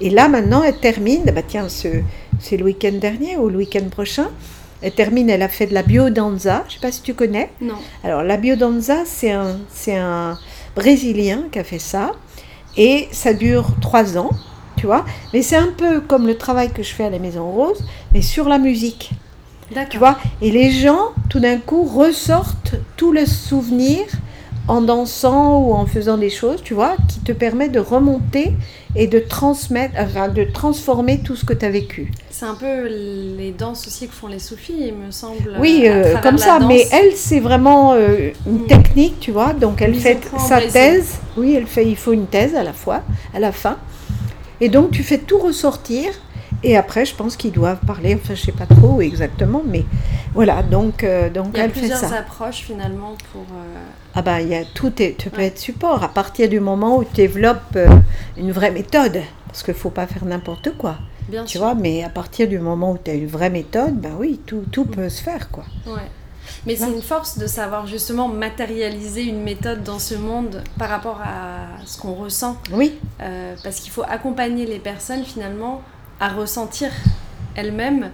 Et 0.02 0.10
là, 0.10 0.28
maintenant, 0.28 0.64
elle 0.64 0.78
termine, 0.78 1.24
bah 1.26 1.44
tiens, 1.48 1.68
c'est 1.70 2.58
le 2.58 2.64
week-end 2.66 2.94
dernier 2.94 3.38
ou 3.38 3.50
le 3.50 3.58
week-end 3.58 3.88
prochain. 3.90 4.30
Elle 4.82 4.94
termine, 4.94 5.30
elle 5.30 5.44
a 5.44 5.48
fait 5.48 5.68
de 5.68 5.76
la 5.76 5.84
biodanza. 5.84 6.64
Je 6.68 6.74
ne 6.76 6.80
sais 6.80 6.88
pas 6.88 6.92
si 6.92 7.04
tu 7.04 7.14
connais. 7.14 7.52
Non. 7.62 7.76
Alors, 8.04 8.24
la 8.24 8.38
biodanza, 8.38 9.04
c'est 9.06 9.32
un, 9.32 9.58
c'est 9.72 9.96
un 9.96 10.40
Brésilien 10.76 11.44
qui 11.52 11.60
a 11.60 11.64
fait 11.64 11.80
ça. 11.80 12.14
Et 12.78 13.08
ça 13.12 13.34
dure 13.34 13.68
trois 13.80 14.18
ans, 14.18 14.32
tu 14.76 14.88
vois. 14.88 15.06
Mais 15.34 15.44
c'est 15.44 15.56
un 15.56 15.72
peu 15.78 16.02
comme 16.02 16.26
le 16.26 16.36
travail 16.36 16.72
que 16.72 16.82
je 16.82 16.94
fais 16.94 17.04
à 17.04 17.10
la 17.12 17.20
Maison 17.20 17.52
Rose, 17.52 17.84
mais 18.12 18.24
sur 18.24 18.50
la 18.50 18.58
musique. 18.58 19.12
Tu 19.90 19.98
vois 19.98 20.18
Et 20.42 20.52
les 20.52 20.72
gens, 20.72 21.12
tout 21.30 21.40
d'un 21.40 21.58
coup, 21.58 21.84
ressortent 21.84 22.76
tous 22.98 23.14
les 23.14 23.26
souvenirs 23.26 24.08
en 24.68 24.82
dansant 24.82 25.60
ou 25.60 25.74
en 25.74 25.86
faisant 25.86 26.18
des 26.18 26.30
choses, 26.30 26.62
tu 26.64 26.74
vois, 26.74 26.96
qui 27.08 27.20
te 27.20 27.32
permet 27.32 27.70
de 27.70 27.80
remonter 27.80 28.54
et 28.96 29.08
de 29.08 29.20
transmettre, 29.20 29.96
enfin, 29.98 30.28
de 30.28 30.44
transformer 30.44 31.20
tout 31.20 31.36
ce 31.36 31.46
que 31.46 31.54
tu 31.54 31.66
as 31.66 31.70
vécu. 31.70 32.12
C'est 32.30 32.46
un 32.46 32.56
peu 32.56 32.88
les 32.88 33.52
danses 33.52 33.88
aussi 33.88 34.08
que 34.08 34.14
font 34.14 34.28
les 34.28 34.40
soufis, 34.40 34.88
il 34.88 34.94
me 34.94 35.12
semble. 35.12 35.58
Oui, 35.60 35.84
euh, 35.86 36.18
comme 36.18 36.38
ça, 36.38 36.60
mais 36.60 36.86
elle, 36.92 37.14
c'est 37.16 37.40
vraiment 37.40 37.94
euh, 37.94 38.32
une 38.46 38.64
mm. 38.64 38.68
technique, 38.68 39.20
tu 39.20 39.32
vois, 39.32 39.54
donc 39.54 39.82
elle 39.82 39.96
fait 39.96 40.20
sa 40.38 40.62
thèse. 40.62 41.20
Oui, 41.38 41.54
elle 41.56 41.68
fait, 41.68 41.86
il 41.86 41.96
faut 41.96 42.14
une 42.14 42.28
thèse 42.28 42.56
à 42.56 42.64
la 42.64 42.74
fois, 42.74 43.02
à 43.34 43.40
la 43.40 43.52
fin. 43.52 43.78
Et 44.60 44.70
donc 44.70 44.92
tu 44.92 45.04
fais 45.04 45.18
tout 45.18 45.40
ressortir. 45.40 46.12
Et 46.64 46.78
après, 46.78 47.06
je 47.06 47.16
pense 47.16 47.38
qu'ils 47.38 47.54
doivent 47.54 47.80
parler, 47.88 48.16
enfin, 48.16 48.36
je 48.36 48.42
sais 48.42 48.52
pas 48.52 48.68
trop 48.68 49.02
exactement, 49.02 49.64
mais 49.66 49.84
voilà, 50.34 50.64
donc, 50.64 51.04
euh, 51.04 51.30
donc 51.30 51.58
elle 51.58 51.72
fait 51.72 51.82
ça. 51.82 51.86
Il 51.86 51.90
y 51.90 51.94
a 51.94 51.98
plusieurs 51.98 52.20
approches 52.20 52.62
finalement 52.62 53.16
pour. 53.32 53.46
Ah 54.16 54.22
ben, 54.22 54.40
y 54.40 54.56
a, 54.56 54.64
tout 54.66 55.02
est, 55.02 55.18
tu 55.18 55.30
peux 55.30 55.42
être 55.42 55.60
support 55.60 56.04
à 56.04 56.10
partir 56.10 56.50
du 56.50 56.60
moment 56.60 56.98
où 56.98 57.04
tu 57.04 57.14
développes 57.16 57.76
euh, 57.76 57.88
une 58.38 58.52
vraie 58.52 58.72
méthode. 58.72 59.22
Parce 59.48 59.64
qu'il 59.64 59.74
ne 59.74 59.80
faut 59.80 59.90
pas 59.90 60.08
faire 60.08 60.24
n'importe 60.24 60.78
quoi. 60.78 60.98
Bien 61.28 61.44
tu 61.44 61.58
vois, 61.58 61.76
mais 61.76 62.04
à 62.04 62.10
partir 62.10 62.48
du 62.48 62.60
moment 62.60 62.94
où 62.94 62.98
tu 62.98 63.12
as 63.12 63.14
une 63.14 63.28
vraie 63.28 63.50
méthode, 63.50 63.96
ben 63.96 64.12
oui, 64.18 64.40
tout, 64.46 64.64
tout 64.72 64.86
peut 64.86 65.10
se 65.10 65.22
faire, 65.22 65.50
quoi. 65.50 65.66
Ouais. 65.86 66.10
Mais 66.66 66.76
c'est 66.76 66.92
une 66.92 67.02
force 67.02 67.38
de 67.38 67.48
savoir 67.48 67.88
justement 67.88 68.28
matérialiser 68.28 69.24
une 69.24 69.42
méthode 69.42 69.84
dans 69.84 70.00
ce 70.00 70.16
monde 70.16 70.64
par 70.78 70.90
rapport 70.90 71.20
à 71.22 71.86
ce 71.86 72.00
qu'on 72.00 72.14
ressent. 72.14 72.58
Oui. 72.72 72.98
Euh, 73.22 73.56
parce 73.64 73.80
qu'il 73.80 73.92
faut 73.92 74.04
accompagner 74.08 74.66
les 74.66 74.80
personnes 74.80 75.24
finalement 75.24 75.82
à 76.20 76.30
ressentir 76.30 76.92
elles-mêmes 77.56 78.12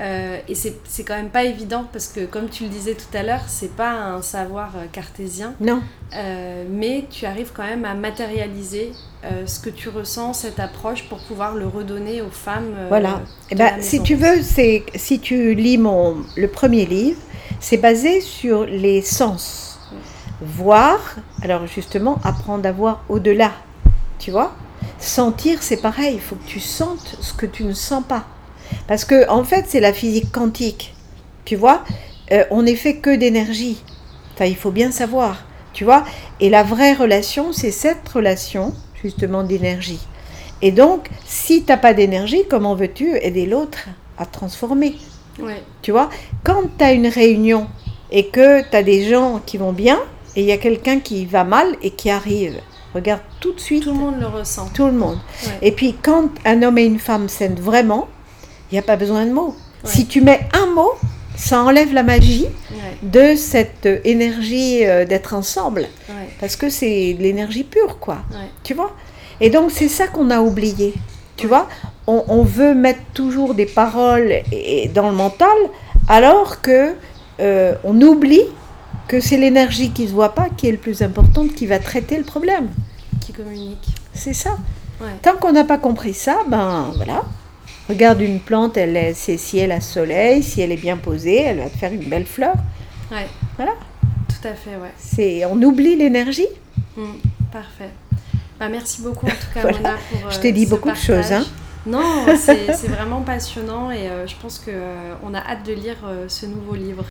euh, 0.00 0.38
et 0.48 0.54
c'est 0.54 1.04
quand 1.04 1.16
même 1.16 1.30
pas 1.30 1.44
évident 1.44 1.84
parce 1.92 2.06
que, 2.08 2.24
comme 2.24 2.48
tu 2.48 2.64
le 2.64 2.68
disais 2.68 2.94
tout 2.94 3.16
à 3.16 3.22
l'heure, 3.22 3.42
c'est 3.48 3.74
pas 3.74 3.90
un 3.90 4.22
savoir 4.22 4.72
euh, 4.76 4.86
cartésien. 4.90 5.54
Non. 5.60 5.82
Euh, 6.14 6.64
mais 6.70 7.06
tu 7.10 7.26
arrives 7.26 7.50
quand 7.52 7.64
même 7.64 7.84
à 7.84 7.94
matérialiser 7.94 8.92
ce 9.46 9.58
que 9.58 9.68
tu 9.68 9.88
ressens, 9.88 10.32
cette 10.32 10.60
approche, 10.60 11.08
pour 11.08 11.18
pouvoir 11.18 11.56
le 11.56 11.66
redonner 11.66 12.22
aux 12.22 12.30
femmes. 12.30 12.72
voilà. 12.88 13.20
Et 13.50 13.54
eh 13.54 13.54
ben, 13.56 13.74
si 13.80 14.00
tu 14.00 14.14
veux, 14.14 14.42
c'est 14.42 14.84
si 14.94 15.18
tu 15.18 15.54
lis 15.54 15.76
mon, 15.76 16.18
le 16.36 16.46
premier 16.46 16.86
livre, 16.86 17.18
c'est 17.58 17.78
basé 17.78 18.20
sur 18.20 18.64
les 18.64 19.02
sens. 19.02 19.80
Voir, 20.40 21.00
alors 21.42 21.66
justement, 21.66 22.20
apprendre 22.22 22.68
à 22.68 22.70
voir 22.70 23.02
au-delà. 23.08 23.50
Tu 24.20 24.30
vois? 24.30 24.54
Sentir, 25.00 25.58
c'est 25.62 25.82
pareil. 25.82 26.14
Il 26.14 26.20
faut 26.20 26.36
que 26.36 26.46
tu 26.46 26.60
sentes 26.60 27.16
ce 27.20 27.34
que 27.34 27.46
tu 27.46 27.64
ne 27.64 27.72
sens 27.72 28.04
pas. 28.08 28.24
Parce 28.86 29.04
que, 29.04 29.28
en 29.28 29.44
fait, 29.44 29.66
c'est 29.68 29.80
la 29.80 29.92
physique 29.92 30.32
quantique. 30.32 30.94
Tu 31.44 31.56
vois 31.56 31.84
euh, 32.32 32.44
On 32.50 32.62
n'est 32.62 32.76
fait 32.76 32.96
que 32.96 33.14
d'énergie. 33.14 33.82
Il 34.46 34.56
faut 34.56 34.70
bien 34.70 34.90
savoir. 34.90 35.44
Tu 35.72 35.84
vois 35.84 36.04
Et 36.40 36.50
la 36.50 36.62
vraie 36.62 36.94
relation, 36.94 37.52
c'est 37.52 37.70
cette 37.70 38.08
relation, 38.08 38.74
justement, 39.02 39.42
d'énergie. 39.42 40.00
Et 40.62 40.72
donc, 40.72 41.08
si 41.24 41.62
tu 41.62 41.68
n'as 41.68 41.76
pas 41.76 41.94
d'énergie, 41.94 42.42
comment 42.48 42.74
veux-tu 42.74 43.16
aider 43.16 43.46
l'autre 43.46 43.88
à 44.16 44.26
transformer 44.26 44.96
Tu 45.82 45.92
vois 45.92 46.10
Quand 46.44 46.62
tu 46.76 46.84
as 46.84 46.92
une 46.92 47.06
réunion 47.06 47.68
et 48.10 48.26
que 48.26 48.68
tu 48.68 48.76
as 48.76 48.82
des 48.82 49.08
gens 49.08 49.40
qui 49.44 49.56
vont 49.56 49.72
bien, 49.72 49.98
et 50.34 50.42
il 50.42 50.46
y 50.46 50.52
a 50.52 50.58
quelqu'un 50.58 51.00
qui 51.00 51.26
va 51.26 51.44
mal 51.44 51.76
et 51.82 51.90
qui 51.90 52.10
arrive, 52.10 52.60
regarde 52.94 53.22
tout 53.40 53.52
de 53.52 53.60
suite. 53.60 53.84
Tout 53.84 53.92
le 53.92 53.98
monde 53.98 54.20
le 54.20 54.26
ressent. 54.26 54.68
Tout 54.74 54.86
le 54.86 54.92
monde. 54.92 55.18
Et 55.62 55.72
puis, 55.72 55.94
quand 56.00 56.28
un 56.44 56.62
homme 56.62 56.78
et 56.78 56.84
une 56.84 56.98
femme 56.98 57.28
s'aiment 57.28 57.54
vraiment, 57.54 58.08
il 58.70 58.74
n'y 58.74 58.78
a 58.78 58.82
pas 58.82 58.96
besoin 58.96 59.26
de 59.26 59.32
mots. 59.32 59.54
Si 59.84 60.06
tu 60.06 60.20
mets 60.20 60.40
un 60.52 60.66
mot, 60.74 60.92
ça 61.36 61.62
enlève 61.62 61.94
la 61.94 62.02
magie 62.02 62.46
de 63.02 63.36
cette 63.36 63.88
énergie 64.04 64.84
euh, 64.84 65.04
d'être 65.04 65.34
ensemble. 65.34 65.88
Parce 66.40 66.56
que 66.56 66.68
c'est 66.68 67.14
de 67.14 67.22
l'énergie 67.22 67.64
pure, 67.64 67.98
quoi. 67.98 68.18
Tu 68.62 68.74
vois? 68.74 68.94
Et 69.40 69.50
donc, 69.50 69.70
c'est 69.70 69.88
ça 69.88 70.08
qu'on 70.08 70.30
a 70.30 70.40
oublié. 70.40 70.94
Tu 71.36 71.46
vois? 71.46 71.68
On, 72.06 72.42
veut 72.42 72.74
mettre 72.74 73.00
toujours 73.14 73.54
des 73.54 73.66
paroles 73.66 74.32
dans 74.94 75.10
le 75.10 75.14
mental, 75.14 75.56
alors 76.08 76.62
que 76.62 76.94
euh, 77.38 77.74
on 77.84 78.00
oublie 78.00 78.44
que 79.06 79.20
c'est 79.20 79.36
l'énergie 79.36 79.90
qui 79.90 80.02
ne 80.02 80.08
se 80.08 80.12
voit 80.12 80.34
pas 80.34 80.48
qui 80.56 80.68
est 80.68 80.72
le 80.72 80.78
plus 80.78 81.02
importante, 81.02 81.54
qui 81.54 81.66
va 81.66 81.78
traiter 81.78 82.16
le 82.16 82.24
problème. 82.24 82.68
Qui 83.20 83.32
communique. 83.32 83.88
C'est 84.14 84.34
ça. 84.34 84.56
Tant 85.22 85.36
qu'on 85.36 85.52
n'a 85.52 85.64
pas 85.64 85.78
compris 85.78 86.14
ça, 86.14 86.38
ben 86.48 86.92
voilà, 86.96 87.22
Regarde 87.88 88.20
une 88.20 88.40
plante, 88.40 88.76
elle 88.76 89.14
c'est 89.14 89.38
si 89.38 89.58
elle 89.58 89.72
a 89.72 89.80
soleil, 89.80 90.42
si 90.42 90.60
elle 90.60 90.72
est 90.72 90.76
bien 90.76 90.96
posée, 90.96 91.42
elle 91.42 91.58
va 91.58 91.70
te 91.70 91.78
faire 91.78 91.92
une 91.92 92.04
belle 92.04 92.26
fleur. 92.26 92.54
Ouais. 93.10 93.26
Voilà. 93.56 93.72
Tout 94.28 94.46
à 94.46 94.54
fait, 94.54 94.76
ouais. 94.76 94.92
C'est, 94.98 95.44
on 95.46 95.60
oublie 95.62 95.96
l'énergie. 95.96 96.46
Mm, 96.96 97.02
parfait. 97.50 97.90
Bah, 98.60 98.68
merci 98.68 99.00
beaucoup 99.00 99.26
en 99.26 99.30
tout 99.30 99.54
cas, 99.54 99.62
Mona, 99.72 99.96
pour. 100.10 100.30
je 100.30 100.38
t'ai 100.38 100.52
dit 100.52 100.66
beaucoup 100.66 100.90
de 100.90 100.96
choses, 100.96 101.32
hein. 101.32 101.44
Non, 101.86 102.26
c'est 102.36 102.88
vraiment 102.88 103.22
passionnant 103.22 103.90
et 103.90 104.10
je 104.26 104.34
pense 104.42 104.58
qu'on 104.58 105.34
a 105.34 105.38
hâte 105.38 105.64
de 105.64 105.72
lire 105.72 105.96
ce 106.28 106.44
nouveau 106.44 106.74
livre. 106.74 107.04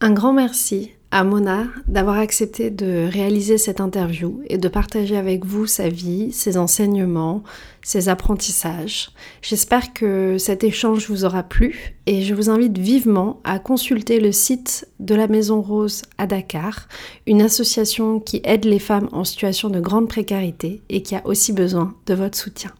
Un 0.00 0.12
grand 0.12 0.32
merci 0.32 0.92
à 1.12 1.24
Mona 1.24 1.66
d'avoir 1.88 2.18
accepté 2.18 2.70
de 2.70 3.08
réaliser 3.10 3.58
cette 3.58 3.80
interview 3.80 4.42
et 4.48 4.58
de 4.58 4.68
partager 4.68 5.16
avec 5.16 5.44
vous 5.44 5.66
sa 5.66 5.88
vie, 5.88 6.32
ses 6.32 6.56
enseignements, 6.56 7.42
ses 7.82 8.08
apprentissages. 8.08 9.10
J'espère 9.42 9.92
que 9.92 10.38
cet 10.38 10.62
échange 10.62 11.08
vous 11.08 11.24
aura 11.24 11.42
plu 11.42 11.96
et 12.06 12.22
je 12.22 12.34
vous 12.34 12.48
invite 12.48 12.78
vivement 12.78 13.40
à 13.42 13.58
consulter 13.58 14.20
le 14.20 14.30
site 14.30 14.86
de 15.00 15.14
la 15.16 15.26
Maison 15.26 15.60
Rose 15.60 16.02
à 16.18 16.26
Dakar, 16.26 16.88
une 17.26 17.42
association 17.42 18.20
qui 18.20 18.40
aide 18.44 18.64
les 18.64 18.78
femmes 18.78 19.08
en 19.10 19.24
situation 19.24 19.68
de 19.68 19.80
grande 19.80 20.08
précarité 20.08 20.80
et 20.88 21.02
qui 21.02 21.16
a 21.16 21.26
aussi 21.26 21.52
besoin 21.52 21.94
de 22.06 22.14
votre 22.14 22.38
soutien. 22.38 22.70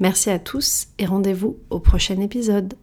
Merci 0.00 0.30
à 0.30 0.38
tous 0.38 0.88
et 0.98 1.06
rendez-vous 1.06 1.56
au 1.70 1.78
prochain 1.78 2.20
épisode. 2.20 2.74